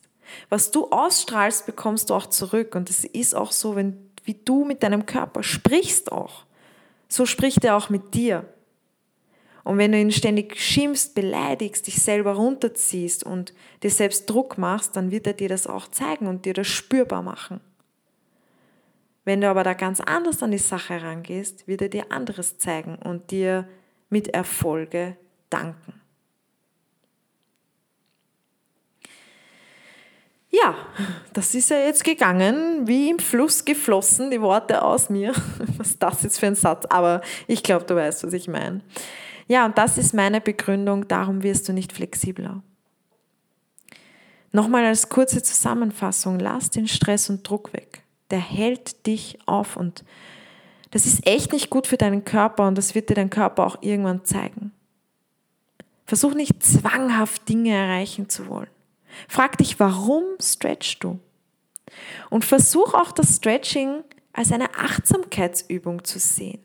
Was 0.51 0.71
du 0.73 0.91
ausstrahlst, 0.91 1.65
bekommst 1.65 2.11
du 2.11 2.15
auch 2.15 2.27
zurück. 2.27 2.75
Und 2.75 2.91
es 2.91 3.07
ist 3.07 3.35
auch 3.35 3.51
so, 3.51 3.77
wenn, 3.77 3.97
wie 4.25 4.35
du 4.35 4.67
mit 4.67 4.83
deinem 4.83 5.07
Körper 5.07 5.43
sprichst 5.43 6.13
auch. 6.13 6.45
So 7.09 7.25
spricht 7.25 7.65
er 7.65 7.79
auch 7.79 7.89
mit 7.89 8.13
dir. 8.13 8.45
Und 9.65 9.79
wenn 9.79 9.93
du 9.93 9.99
ihn 9.99 10.13
ständig 10.13 10.55
schimpfst, 10.61 11.15
beleidigst, 11.15 11.87
dich 11.87 12.03
selber 12.03 12.35
runterziehst 12.35 13.25
und 13.25 13.55
dir 13.83 13.91
selbst 13.91 14.29
Druck 14.29 14.59
machst, 14.59 14.97
dann 14.97 15.11
wird 15.11 15.27
er 15.27 15.33
dir 15.33 15.49
das 15.49 15.67
auch 15.67 15.89
zeigen 15.89 16.27
und 16.27 16.45
dir 16.45 16.53
das 16.53 16.67
spürbar 16.67 17.23
machen. 17.23 17.63
Wenn 19.29 19.43
du 19.43 19.51
aber 19.51 19.63
da 19.63 19.75
ganz 19.75 20.01
anders 20.01 20.43
an 20.43 20.53
die 20.53 20.57
Sache 20.57 20.95
herangehst, 20.95 21.69
wird 21.69 21.83
er 21.83 21.91
dir 21.91 22.11
anderes 22.11 22.57
zeigen 22.57 22.97
und 22.97 23.31
dir 23.31 23.69
mit 24.09 24.29
Erfolge 24.29 25.19
danken. 25.51 26.01
Ja, 30.49 30.75
das 31.35 31.55
ist 31.55 31.69
ja 31.69 31.77
jetzt 31.77 32.05
gegangen, 32.05 32.89
wie 32.89 33.11
im 33.11 33.19
Fluss 33.19 33.67
geflossen, 33.67 34.31
die 34.31 34.41
Worte 34.41 34.81
aus 34.81 35.11
mir. 35.11 35.35
Was 35.77 35.89
ist 35.89 36.03
das 36.03 36.23
jetzt 36.23 36.41
für 36.41 36.47
ein 36.47 36.55
Satz? 36.55 36.87
Aber 36.89 37.21
ich 37.47 37.63
glaube, 37.63 37.85
du 37.85 37.97
weißt, 37.97 38.25
was 38.25 38.33
ich 38.33 38.49
meine. 38.49 38.81
Ja, 39.47 39.67
und 39.67 39.77
das 39.77 39.99
ist 39.99 40.15
meine 40.15 40.41
Begründung, 40.41 41.07
darum 41.07 41.43
wirst 41.43 41.69
du 41.69 41.75
nicht 41.75 41.93
flexibler. 41.93 42.63
Nochmal 44.53 44.87
als 44.87 45.11
kurze 45.11 45.43
Zusammenfassung, 45.43 46.39
lass 46.39 46.71
den 46.71 46.89
Stress 46.89 47.29
und 47.29 47.47
Druck 47.47 47.75
weg. 47.75 48.05
Der 48.31 48.41
hält 48.41 49.07
dich 49.07 49.39
auf 49.47 49.77
und 49.77 50.05
das 50.91 51.07
ist 51.07 51.27
echt 51.27 51.53
nicht 51.53 51.71
gut 51.71 51.87
für 51.87 51.97
deinen 51.97 52.25
Körper 52.25 52.67
und 52.67 52.77
das 52.77 52.95
wird 52.95 53.11
dir 53.11 53.15
dein 53.15 53.31
Körper 53.31 53.67
auch 53.67 53.83
irgendwann 53.83 54.25
zeigen. 54.25 54.73
Versuch 56.07 56.35
nicht 56.35 56.63
zwanghaft 56.63 57.49
Dinge 57.49 57.75
erreichen 57.75 58.29
zu 58.29 58.49
wollen. 58.49 58.71
Frag 59.29 59.59
dich, 59.59 59.79
warum 59.79 60.25
stretchst 60.41 61.05
du? 61.05 61.19
Und 62.31 62.45
versuch 62.45 62.95
auch 62.95 63.13
das 63.13 63.37
Stretching 63.37 64.05
als 64.33 64.53
eine 64.53 64.75
Achtsamkeitsübung 64.75 66.05
zu 66.05 66.19
sehen. 66.19 66.61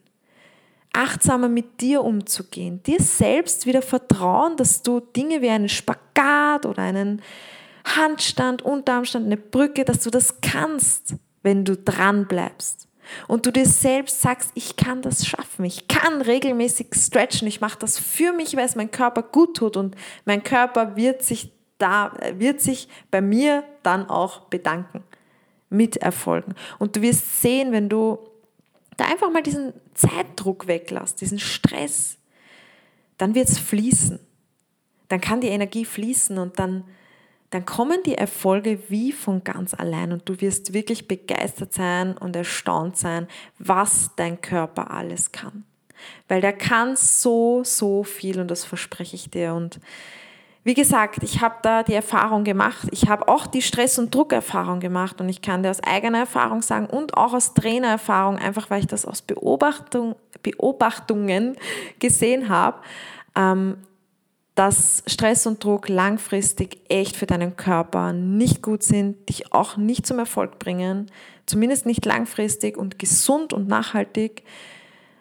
Achtsamer 0.93 1.49
mit 1.49 1.81
dir 1.81 2.03
umzugehen, 2.03 2.83
dir 2.83 3.01
selbst 3.01 3.65
wieder 3.65 3.81
vertrauen, 3.81 4.55
dass 4.57 4.83
du 4.83 4.99
Dinge 4.99 5.41
wie 5.41 5.49
einen 5.49 5.69
Spagat 5.69 6.65
oder 6.67 6.83
einen 6.83 7.21
Handstand, 7.83 8.61
Unterarmstand, 8.61 9.25
eine 9.25 9.37
Brücke, 9.37 9.85
dass 9.85 10.03
du 10.03 10.11
das 10.11 10.39
kannst, 10.41 11.15
wenn 11.43 11.65
du 11.65 11.77
dran 11.77 12.27
bleibst. 12.27 12.87
Und 13.27 13.45
du 13.45 13.51
dir 13.51 13.65
selbst 13.65 14.21
sagst, 14.21 14.51
ich 14.55 14.77
kann 14.77 15.01
das 15.01 15.27
schaffen, 15.27 15.65
ich 15.65 15.87
kann 15.87 16.21
regelmäßig 16.21 16.87
stretchen, 16.95 17.47
ich 17.47 17.59
mache 17.61 17.77
das 17.77 17.99
für 17.99 18.31
mich, 18.31 18.55
weil 18.55 18.65
es 18.65 18.75
mein 18.75 18.91
Körper 18.91 19.21
gut 19.23 19.57
tut 19.57 19.77
und 19.77 19.95
mein 20.25 20.41
Körper 20.41 20.95
wird 20.95 21.21
sich 21.21 21.51
da 21.83 22.13
wird 22.37 22.61
sich 22.61 22.87
bei 23.11 23.19
mir 23.19 23.65
dann 23.83 24.09
auch 24.09 24.41
bedanken 24.45 25.03
mit 25.69 25.97
Erfolgen. 25.97 26.55
Und 26.79 26.95
du 26.95 27.01
wirst 27.01 27.41
sehen, 27.41 27.73
wenn 27.73 27.89
du 27.89 28.19
da 28.95 29.05
einfach 29.05 29.29
mal 29.31 29.43
diesen 29.43 29.73
Zeitdruck 29.93 30.67
weglässt, 30.67 31.19
diesen 31.19 31.39
Stress, 31.39 32.17
dann 33.17 33.35
wird 33.35 33.49
es 33.49 33.59
fließen. 33.59 34.19
dann 35.09 35.19
kann 35.19 35.41
die 35.41 35.49
Energie 35.49 35.83
fließen 35.83 36.37
und 36.37 36.57
dann, 36.57 36.85
dann 37.53 37.65
kommen 37.65 38.01
die 38.03 38.15
Erfolge 38.15 38.79
wie 38.89 39.11
von 39.11 39.43
ganz 39.43 39.75
allein 39.75 40.11
und 40.11 40.27
du 40.27 40.41
wirst 40.41 40.73
wirklich 40.73 41.07
begeistert 41.07 41.73
sein 41.73 42.17
und 42.17 42.35
erstaunt 42.35 42.97
sein, 42.97 43.27
was 43.59 44.11
dein 44.15 44.41
Körper 44.41 44.89
alles 44.89 45.31
kann. 45.31 45.63
Weil 46.27 46.41
der 46.41 46.53
kann 46.53 46.95
so, 46.95 47.63
so 47.63 48.03
viel 48.03 48.39
und 48.39 48.49
das 48.49 48.65
verspreche 48.65 49.15
ich 49.15 49.29
dir. 49.29 49.53
Und 49.53 49.79
wie 50.63 50.73
gesagt, 50.73 51.21
ich 51.21 51.41
habe 51.41 51.55
da 51.61 51.83
die 51.83 51.93
Erfahrung 51.93 52.43
gemacht. 52.43 52.87
Ich 52.91 53.07
habe 53.07 53.27
auch 53.27 53.45
die 53.45 53.61
Stress- 53.61 53.99
und 53.99 54.15
Druckerfahrung 54.15 54.79
gemacht 54.79 55.21
und 55.21 55.29
ich 55.29 55.41
kann 55.41 55.61
dir 55.61 55.69
aus 55.69 55.83
eigener 55.83 56.19
Erfahrung 56.19 56.63
sagen 56.63 56.87
und 56.87 57.15
auch 57.15 57.33
aus 57.33 57.53
Trainererfahrung, 57.53 58.37
einfach 58.37 58.71
weil 58.71 58.79
ich 58.79 58.87
das 58.87 59.05
aus 59.05 59.21
Beobachtung, 59.21 60.15
Beobachtungen 60.41 61.55
gesehen 61.99 62.49
habe, 62.49 62.79
ähm, 63.35 63.77
dass 64.55 65.03
Stress 65.07 65.47
und 65.47 65.63
Druck 65.63 65.89
langfristig 65.89 66.79
echt 66.89 67.15
für 67.15 67.25
deinen 67.25 67.55
Körper 67.55 68.13
nicht 68.13 68.61
gut 68.61 68.83
sind, 68.83 69.27
dich 69.29 69.51
auch 69.51 69.77
nicht 69.77 70.05
zum 70.05 70.19
Erfolg 70.19 70.59
bringen, 70.59 71.09
zumindest 71.45 71.85
nicht 71.85 72.05
langfristig 72.05 72.77
und 72.77 72.99
gesund 72.99 73.51
und 73.51 73.67
nachhaltig, 73.67 74.43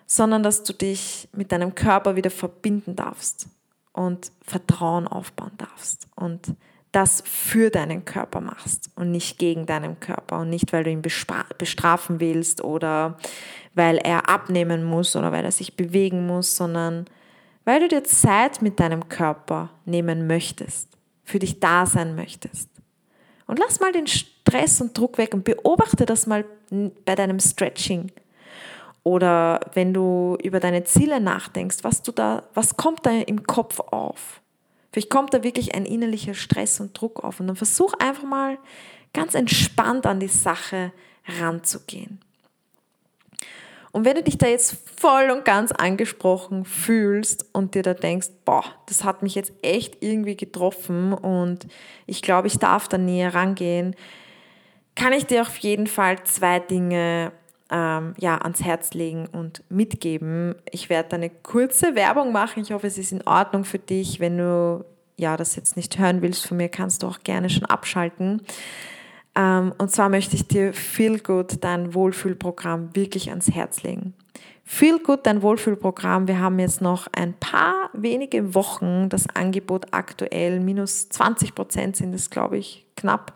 sondern 0.07 0.43
dass 0.43 0.65
du 0.65 0.75
dich 0.75 1.29
mit 1.33 1.51
deinem 1.53 1.75
Körper 1.75 2.17
wieder 2.17 2.31
verbinden 2.31 2.95
darfst 2.95 3.49
und 3.93 4.33
Vertrauen 4.43 5.09
aufbauen 5.09 5.53
darfst 5.57 6.09
und 6.15 6.55
das 6.93 7.23
für 7.25 7.71
deinen 7.71 8.05
Körper 8.05 8.43
machst 8.43 8.91
und 8.97 9.11
nicht 9.11 9.39
gegen 9.39 9.65
deinen 9.65 9.99
Körper 9.99 10.41
und 10.41 10.51
nicht, 10.51 10.75
weil 10.75 10.85
du 10.85 10.91
ihn 10.91 11.01
bestrafen 11.01 12.21
willst 12.21 12.63
oder 12.63 13.17
weil 13.75 13.97
er 13.97 14.29
abnehmen 14.29 14.85
muss 14.85 15.17
oder 15.17 15.33
weil 15.33 15.47
er 15.47 15.53
sich 15.53 15.75
bewegen 15.75 16.27
muss, 16.27 16.55
sondern 16.55 17.07
weil 17.65 17.81
du 17.81 17.89
dir 17.89 18.05
Zeit 18.05 18.63
mit 18.63 18.81
deinem 18.81 19.09
Körper 19.09 19.71
nehmen 19.85 20.27
möchtest, 20.27 20.89
für 21.25 21.39
dich 21.39 21.61
da 21.61 21.87
sein 21.87 22.15
möchtest. 22.15 22.69
Und 23.47 23.59
lass 23.59 23.81
mal 23.81 23.93
den 23.93 24.07
Stress 24.07 24.81
und 24.81 24.97
Druck 24.97 25.19
weg 25.19 25.35
und 25.35 25.45
beobachte 25.45 26.07
das 26.07 26.27
mal 26.27 26.45
bei 27.05 27.15
deinem 27.15 27.39
Stretching 27.39 28.11
oder 29.05 29.61
wenn 29.75 29.93
du 29.93 30.37
über 30.43 30.61
deine 30.61 30.85
Ziele 30.85 31.21
nachdenkst, 31.21 31.79
was 31.83 32.03
du 32.03 32.13
da, 32.13 32.45
was 32.55 32.77
kommt 32.77 33.05
da 33.05 33.11
im 33.11 33.45
Kopf 33.45 33.81
auf? 33.81 34.41
Vielleicht 34.93 35.11
kommt 35.11 35.35
da 35.35 35.43
wirklich 35.43 35.75
ein 35.75 35.87
innerlicher 35.87 36.35
Stress 36.35 36.79
und 36.79 36.99
Druck 36.99 37.25
auf 37.25 37.41
und 37.41 37.49
dann 37.49 37.57
versuch 37.57 37.95
einfach 37.95 38.25
mal 38.25 38.59
ganz 39.13 39.35
entspannt 39.35 40.07
an 40.07 40.21
die 40.21 40.29
Sache 40.29 40.93
ranzugehen. 41.41 42.21
Und 43.93 44.07
wenn 44.07 44.17
du 44.17 44.23
dich 44.23 44.39
da 44.39 44.47
jetzt 44.47 44.79
voll 44.99 45.31
und 45.31 45.45
ganz 45.45 45.71
angesprochen 45.71 46.65
fühlst 46.65 47.47
und 47.53 47.75
dir 47.75 47.83
da 47.83 47.93
denkst, 47.93 48.29
boah, 48.45 48.65
das 48.87 49.05
hat 49.05 49.23
mich 49.23 49.35
jetzt 49.35 49.53
echt 49.63 49.99
irgendwie 50.01 50.37
getroffen 50.37 51.13
und 51.13 51.67
ich 52.07 52.23
glaube, 52.23 52.49
ich 52.49 52.59
darf 52.59 52.89
da 52.89 52.97
näher 52.97 53.35
rangehen, 53.35 53.95
kann 54.95 55.13
ich 55.13 55.27
dir 55.27 55.43
auf 55.43 55.57
jeden 55.59 55.87
Fall 55.87 56.23
zwei 56.25 56.59
Dinge 56.59 57.33
ähm, 57.71 58.15
ja, 58.19 58.39
ans 58.39 58.63
Herz 58.63 58.95
legen 58.95 59.27
und 59.27 59.63
mitgeben. 59.69 60.55
Ich 60.71 60.89
werde 60.89 61.17
eine 61.17 61.31
kurze 61.31 61.95
Werbung 61.95 62.33
machen. 62.33 62.63
Ich 62.63 62.73
hoffe, 62.73 62.87
es 62.87 62.99
ist 62.99 63.13
in 63.13 63.27
Ordnung 63.27 63.65
für 63.65 63.79
dich. 63.79 64.21
Wenn 64.21 64.39
du 64.39 64.85
ja, 65.17 65.37
das 65.37 65.57
jetzt 65.57 65.77
nicht 65.77 65.99
hören 65.99 66.23
willst 66.23 66.47
von 66.47 66.57
mir, 66.57 66.69
kannst 66.69 67.03
du 67.03 67.07
auch 67.07 67.21
gerne 67.25 67.49
schon 67.49 67.65
abschalten. 67.65 68.43
Ähm, 69.35 69.73
und 69.79 69.91
zwar 69.91 70.09
möchte 70.09 70.37
ich 70.37 70.47
dir 70.47 70.73
Feel 70.73 71.19
Good, 71.19 71.65
dein 71.65 71.95
Wohlfühlprogramm, 71.95 72.95
wirklich 72.95 73.31
ans 73.31 73.51
Herz 73.51 73.83
legen. 73.83 74.15
Feel 74.65 74.99
Good, 75.01 75.27
dein 75.27 75.43
Wohlfühlprogramm. 75.43 76.29
Wir 76.29 76.39
haben 76.39 76.59
jetzt 76.59 76.81
noch 76.81 77.09
ein 77.13 77.35
paar 77.35 77.91
wenige 77.93 78.55
Wochen 78.55 79.09
das 79.09 79.27
Angebot 79.35 79.87
aktuell. 79.91 80.61
Minus 80.61 81.09
20 81.09 81.55
Prozent 81.55 81.97
sind 81.97 82.15
es, 82.15 82.31
glaube 82.31 82.59
ich, 82.59 82.87
knapp, 82.97 83.35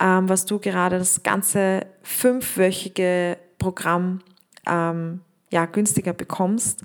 ähm, 0.00 0.28
was 0.28 0.46
du 0.46 0.58
gerade 0.58 0.98
das 0.98 1.22
ganze 1.22 1.86
fünfwöchige 2.02 3.38
Programm 3.58 4.20
ähm, 4.66 5.20
ja, 5.50 5.66
günstiger 5.66 6.12
bekommst. 6.12 6.82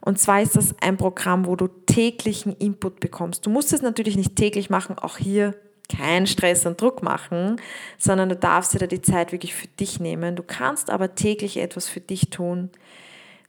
Und 0.00 0.18
zwar 0.18 0.42
ist 0.42 0.56
das 0.56 0.74
ein 0.82 0.96
Programm, 0.96 1.46
wo 1.46 1.56
du 1.56 1.66
täglichen 1.66 2.54
Input 2.56 3.00
bekommst. 3.00 3.46
Du 3.46 3.50
musst 3.50 3.72
es 3.72 3.80
natürlich 3.80 4.16
nicht 4.16 4.36
täglich 4.36 4.68
machen, 4.68 4.98
auch 4.98 5.16
hier 5.16 5.54
kein 5.96 6.26
Stress 6.26 6.66
und 6.66 6.80
Druck 6.80 7.02
machen, 7.02 7.60
sondern 7.98 8.28
du 8.28 8.36
darfst 8.36 8.74
dir 8.74 8.78
da 8.78 8.86
die 8.86 9.02
Zeit 9.02 9.32
wirklich 9.32 9.54
für 9.54 9.66
dich 9.66 10.00
nehmen. 10.00 10.36
Du 10.36 10.42
kannst 10.42 10.90
aber 10.90 11.14
täglich 11.14 11.58
etwas 11.58 11.88
für 11.88 12.00
dich 12.00 12.30
tun. 12.30 12.70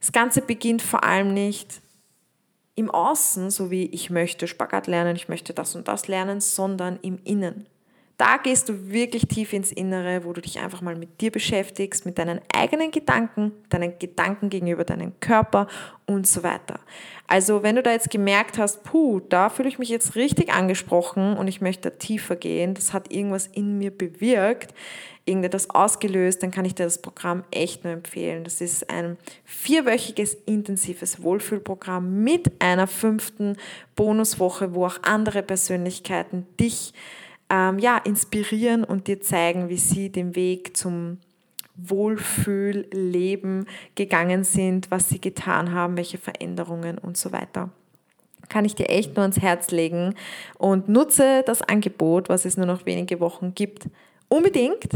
Das 0.00 0.12
Ganze 0.12 0.42
beginnt 0.42 0.82
vor 0.82 1.04
allem 1.04 1.34
nicht 1.34 1.80
im 2.74 2.90
Außen, 2.90 3.50
so 3.50 3.70
wie 3.70 3.86
ich 3.86 4.10
möchte 4.10 4.46
Spagat 4.46 4.86
lernen, 4.86 5.16
ich 5.16 5.28
möchte 5.28 5.54
das 5.54 5.74
und 5.74 5.88
das 5.88 6.08
lernen, 6.08 6.40
sondern 6.40 6.98
im 7.02 7.18
Innen. 7.24 7.66
Da 8.18 8.38
gehst 8.38 8.70
du 8.70 8.88
wirklich 8.88 9.26
tief 9.28 9.52
ins 9.52 9.70
Innere, 9.70 10.24
wo 10.24 10.32
du 10.32 10.40
dich 10.40 10.58
einfach 10.58 10.80
mal 10.80 10.96
mit 10.96 11.20
dir 11.20 11.30
beschäftigst, 11.30 12.06
mit 12.06 12.16
deinen 12.16 12.40
eigenen 12.54 12.90
Gedanken, 12.90 13.52
deinen 13.68 13.98
Gedanken 13.98 14.48
gegenüber 14.48 14.84
deinem 14.84 15.20
Körper 15.20 15.66
und 16.06 16.26
so 16.26 16.42
weiter. 16.42 16.80
Also 17.26 17.62
wenn 17.62 17.76
du 17.76 17.82
da 17.82 17.92
jetzt 17.92 18.10
gemerkt 18.10 18.56
hast, 18.56 18.84
puh, 18.84 19.20
da 19.20 19.50
fühle 19.50 19.68
ich 19.68 19.78
mich 19.78 19.90
jetzt 19.90 20.16
richtig 20.16 20.50
angesprochen 20.50 21.36
und 21.36 21.46
ich 21.46 21.60
möchte 21.60 21.98
tiefer 21.98 22.36
gehen, 22.36 22.72
das 22.72 22.94
hat 22.94 23.12
irgendwas 23.12 23.48
in 23.48 23.76
mir 23.76 23.90
bewirkt, 23.90 24.72
irgendetwas 25.26 25.68
ausgelöst, 25.68 26.42
dann 26.42 26.52
kann 26.52 26.64
ich 26.64 26.74
dir 26.74 26.84
das 26.84 27.02
Programm 27.02 27.44
echt 27.50 27.84
nur 27.84 27.92
empfehlen. 27.92 28.44
Das 28.44 28.62
ist 28.62 28.88
ein 28.88 29.18
vierwöchiges 29.44 30.34
intensives 30.46 31.22
Wohlfühlprogramm 31.22 32.22
mit 32.22 32.62
einer 32.62 32.86
fünften 32.86 33.58
Bonuswoche, 33.94 34.74
wo 34.74 34.86
auch 34.86 35.02
andere 35.02 35.42
Persönlichkeiten 35.42 36.46
dich 36.58 36.94
ähm, 37.50 37.78
ja, 37.78 37.98
inspirieren 37.98 38.84
und 38.84 39.06
dir 39.06 39.20
zeigen, 39.20 39.68
wie 39.68 39.76
sie 39.78 40.10
den 40.10 40.34
Weg 40.34 40.76
zum 40.76 41.18
Wohlfühlleben 41.76 43.66
gegangen 43.94 44.44
sind, 44.44 44.90
was 44.90 45.08
sie 45.08 45.20
getan 45.20 45.72
haben, 45.72 45.96
welche 45.96 46.18
Veränderungen 46.18 46.98
und 46.98 47.16
so 47.16 47.32
weiter. 47.32 47.70
Kann 48.48 48.64
ich 48.64 48.74
dir 48.74 48.88
echt 48.88 49.16
nur 49.16 49.22
ans 49.22 49.40
Herz 49.40 49.70
legen 49.70 50.14
und 50.58 50.88
nutze 50.88 51.42
das 51.44 51.62
Angebot, 51.62 52.28
was 52.28 52.44
es 52.44 52.56
nur 52.56 52.66
noch 52.66 52.86
wenige 52.86 53.20
Wochen 53.20 53.54
gibt, 53.54 53.88
unbedingt. 54.28 54.88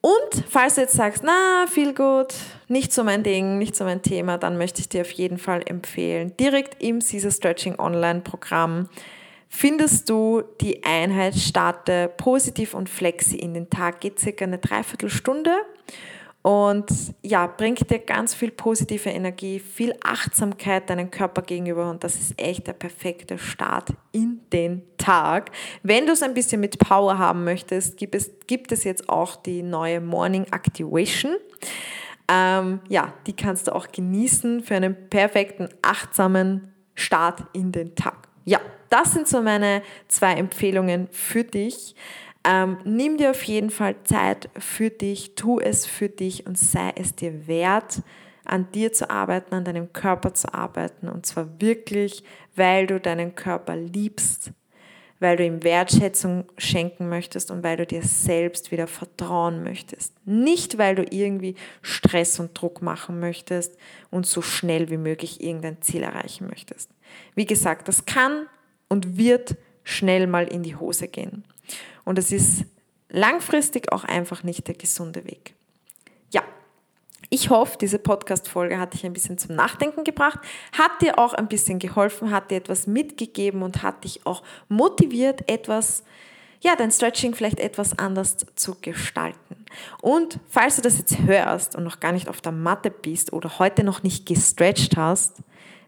Und 0.00 0.44
falls 0.48 0.74
du 0.74 0.80
jetzt 0.80 0.96
sagst, 0.96 1.22
na, 1.24 1.66
viel 1.68 1.94
gut, 1.94 2.34
nicht 2.66 2.92
so 2.92 3.04
mein 3.04 3.22
Ding, 3.22 3.58
nicht 3.58 3.76
so 3.76 3.84
mein 3.84 4.02
Thema, 4.02 4.36
dann 4.36 4.58
möchte 4.58 4.80
ich 4.80 4.88
dir 4.88 5.02
auf 5.02 5.12
jeden 5.12 5.38
Fall 5.38 5.62
empfehlen, 5.64 6.36
direkt 6.38 6.82
im 6.82 6.98
Caesar 6.98 7.30
Stretching 7.30 7.78
Online 7.78 8.20
Programm 8.20 8.88
findest 9.54 10.08
du 10.08 10.42
die 10.62 10.82
Einheit 10.82 11.34
Starte 11.34 12.10
positiv 12.16 12.72
und 12.72 12.88
flexi 12.88 13.36
in 13.36 13.52
den 13.52 13.68
Tag. 13.68 14.00
Geht 14.00 14.18
circa 14.18 14.46
eine 14.46 14.58
Dreiviertelstunde 14.58 15.52
und 16.40 16.90
ja, 17.22 17.46
bringt 17.46 17.88
dir 17.90 17.98
ganz 17.98 18.34
viel 18.34 18.50
positive 18.50 19.10
Energie, 19.10 19.60
viel 19.60 19.94
Achtsamkeit 20.02 20.88
deinem 20.88 21.10
Körper 21.10 21.42
gegenüber 21.42 21.90
und 21.90 22.02
das 22.02 22.16
ist 22.16 22.40
echt 22.40 22.66
der 22.66 22.72
perfekte 22.72 23.36
Start 23.38 23.90
in 24.10 24.40
den 24.52 24.82
Tag. 24.96 25.50
Wenn 25.82 26.06
du 26.06 26.12
es 26.12 26.22
ein 26.22 26.32
bisschen 26.32 26.60
mit 26.60 26.78
Power 26.78 27.18
haben 27.18 27.44
möchtest, 27.44 27.98
gibt 27.98 28.14
es, 28.14 28.30
gibt 28.46 28.72
es 28.72 28.84
jetzt 28.84 29.08
auch 29.10 29.36
die 29.36 29.62
neue 29.62 30.00
Morning 30.00 30.44
Activation. 30.50 31.36
Ähm, 32.26 32.80
ja, 32.88 33.12
die 33.26 33.36
kannst 33.36 33.68
du 33.68 33.74
auch 33.74 33.88
genießen 33.92 34.62
für 34.62 34.76
einen 34.76 35.10
perfekten, 35.10 35.68
achtsamen 35.82 36.72
Start 36.94 37.44
in 37.52 37.70
den 37.70 37.94
Tag. 37.94 38.28
Ja, 38.44 38.60
das 38.92 39.12
sind 39.12 39.26
so 39.26 39.40
meine 39.40 39.82
zwei 40.08 40.34
Empfehlungen 40.34 41.08
für 41.10 41.44
dich. 41.44 41.94
Ähm, 42.44 42.78
nimm 42.84 43.16
dir 43.16 43.30
auf 43.30 43.42
jeden 43.44 43.70
Fall 43.70 43.94
Zeit 44.04 44.50
für 44.58 44.90
dich, 44.90 45.34
tu 45.34 45.60
es 45.60 45.86
für 45.86 46.08
dich 46.08 46.46
und 46.46 46.58
sei 46.58 46.92
es 46.96 47.14
dir 47.14 47.46
wert, 47.46 48.02
an 48.44 48.70
dir 48.72 48.92
zu 48.92 49.08
arbeiten, 49.08 49.54
an 49.54 49.64
deinem 49.64 49.92
Körper 49.92 50.34
zu 50.34 50.52
arbeiten. 50.52 51.08
Und 51.08 51.24
zwar 51.24 51.48
wirklich, 51.60 52.24
weil 52.54 52.86
du 52.86 53.00
deinen 53.00 53.34
Körper 53.34 53.76
liebst, 53.76 54.50
weil 55.20 55.36
du 55.36 55.46
ihm 55.46 55.62
Wertschätzung 55.62 56.44
schenken 56.58 57.08
möchtest 57.08 57.52
und 57.52 57.62
weil 57.62 57.76
du 57.76 57.86
dir 57.86 58.02
selbst 58.02 58.72
wieder 58.72 58.88
vertrauen 58.88 59.62
möchtest. 59.62 60.12
Nicht, 60.26 60.76
weil 60.76 60.96
du 60.96 61.04
irgendwie 61.08 61.54
Stress 61.80 62.40
und 62.40 62.60
Druck 62.60 62.82
machen 62.82 63.20
möchtest 63.20 63.78
und 64.10 64.26
so 64.26 64.42
schnell 64.42 64.90
wie 64.90 64.96
möglich 64.96 65.40
irgendein 65.40 65.80
Ziel 65.80 66.02
erreichen 66.02 66.48
möchtest. 66.48 66.90
Wie 67.36 67.46
gesagt, 67.46 67.86
das 67.86 68.04
kann 68.04 68.48
und 68.92 69.16
wird 69.16 69.56
schnell 69.84 70.26
mal 70.26 70.46
in 70.46 70.62
die 70.62 70.76
Hose 70.76 71.08
gehen. 71.08 71.44
Und 72.04 72.18
es 72.18 72.30
ist 72.30 72.66
langfristig 73.08 73.90
auch 73.90 74.04
einfach 74.04 74.42
nicht 74.42 74.68
der 74.68 74.74
gesunde 74.74 75.24
Weg. 75.24 75.54
Ja, 76.30 76.42
ich 77.30 77.48
hoffe, 77.48 77.78
diese 77.80 77.98
Podcast-Folge 77.98 78.78
hat 78.78 78.92
dich 78.92 79.06
ein 79.06 79.14
bisschen 79.14 79.38
zum 79.38 79.56
Nachdenken 79.56 80.04
gebracht, 80.04 80.40
hat 80.76 81.00
dir 81.00 81.18
auch 81.18 81.32
ein 81.32 81.48
bisschen 81.48 81.78
geholfen, 81.78 82.30
hat 82.30 82.50
dir 82.50 82.56
etwas 82.56 82.86
mitgegeben 82.86 83.62
und 83.62 83.82
hat 83.82 84.04
dich 84.04 84.26
auch 84.26 84.42
motiviert, 84.68 85.50
etwas, 85.50 86.04
ja, 86.60 86.76
dein 86.76 86.90
Stretching 86.90 87.34
vielleicht 87.34 87.60
etwas 87.60 87.98
anders 87.98 88.36
zu 88.56 88.76
gestalten. 88.78 89.64
Und 90.02 90.38
falls 90.50 90.76
du 90.76 90.82
das 90.82 90.98
jetzt 90.98 91.18
hörst 91.20 91.76
und 91.76 91.84
noch 91.84 91.98
gar 91.98 92.12
nicht 92.12 92.28
auf 92.28 92.42
der 92.42 92.52
Matte 92.52 92.90
bist 92.90 93.32
oder 93.32 93.58
heute 93.58 93.84
noch 93.84 94.02
nicht 94.02 94.26
gestretched 94.26 94.98
hast, 94.98 95.42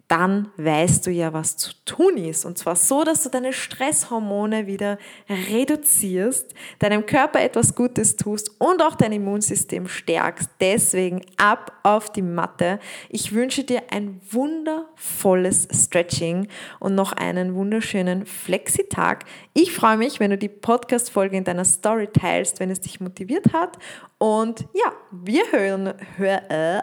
dann 0.09 0.51
weißt 0.59 1.07
du 1.07 1.11
ja, 1.11 1.33
was 1.33 1.57
zu 1.57 1.73
tun 1.87 2.19
ist. 2.19 2.45
Und 2.45 2.59
zwar 2.59 2.77
so, 2.77 3.05
dass 3.05 3.23
du 3.23 3.31
deine 3.31 3.53
Stresshormone 3.53 4.67
wieder 4.67 4.99
reduzierst, 5.29 6.55
deinem 6.79 7.07
Körper 7.07 7.41
etwas 7.41 7.75
Gutes 7.75 8.17
tust 8.17 8.51
und 8.61 8.83
auch 8.83 8.97
dein 8.97 9.13
Immunsystem 9.13 9.89
stärkst. 9.89 10.51
Deswegen 10.61 11.23
ab 11.39 11.73
auf 11.83 12.13
die 12.13 12.23
Matte. 12.23 12.81
Ich 13.09 13.33
wünsche 13.33 13.65
dir 13.65 13.85
ein 13.91 14.21
wundervolles 14.31 15.69
Stretching 15.73 16.49
und 16.81 16.95
noch 16.95 17.13
einen 17.13 17.55
wunderschönen 17.55 18.27
Flexitag. 18.27 19.25
Ich 19.55 19.73
freue 19.73 19.97
mich, 19.97 20.21
wenn 20.21 20.31
du 20.31 20.39
die 20.39 20.49
Podcast-Folge 20.49 21.37
in 21.37 21.45
deiner 21.45 21.65
Story 21.65 22.09
teilst, 22.13 22.61
wenn 22.61 22.71
es 22.71 22.81
dich 22.81 23.01
motiviert 23.01 23.53
hat. 23.55 23.79
Und 24.19 24.67
ja, 24.75 24.93
wir 25.11 25.51
hören, 25.51 25.95
hör, 26.17 26.51
äh, 26.51 26.83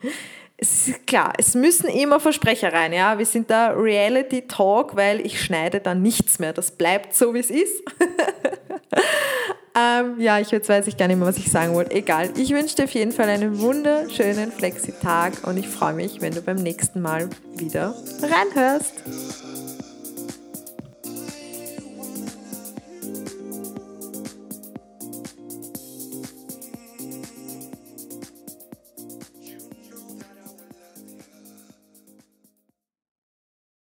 es 0.58 0.88
ist 0.88 1.06
klar, 1.06 1.34
es 1.36 1.54
müssen 1.54 1.88
immer 1.88 2.18
Versprecher 2.18 2.72
rein, 2.72 2.92
ja. 2.92 3.18
Wir 3.18 3.26
sind 3.26 3.50
da 3.50 3.68
Reality 3.68 4.42
Talk, 4.42 4.96
weil 4.96 5.24
ich 5.24 5.40
schneide 5.42 5.80
da 5.80 5.94
nichts 5.94 6.38
mehr. 6.38 6.52
Das 6.52 6.70
bleibt 6.70 7.14
so, 7.14 7.34
wie 7.34 7.40
es 7.40 7.50
ist. 7.50 7.82
ähm, 9.76 10.18
ja, 10.18 10.40
ich 10.40 10.50
jetzt 10.50 10.68
weiß 10.68 10.86
ich 10.86 10.96
gar 10.96 11.08
nicht 11.08 11.18
mehr, 11.18 11.26
was 11.26 11.36
ich 11.36 11.50
sagen 11.50 11.74
wollte. 11.74 11.94
Egal. 11.94 12.30
Ich 12.38 12.50
wünsche 12.50 12.74
dir 12.74 12.84
auf 12.84 12.92
jeden 12.92 13.12
Fall 13.12 13.28
einen 13.28 13.58
wunderschönen 13.60 14.50
Flexi-Tag 14.50 15.46
und 15.46 15.58
ich 15.58 15.68
freue 15.68 15.92
mich, 15.92 16.22
wenn 16.22 16.32
du 16.32 16.40
beim 16.40 16.56
nächsten 16.56 17.02
Mal 17.02 17.28
wieder 17.54 17.94
reinhörst. 18.22 18.94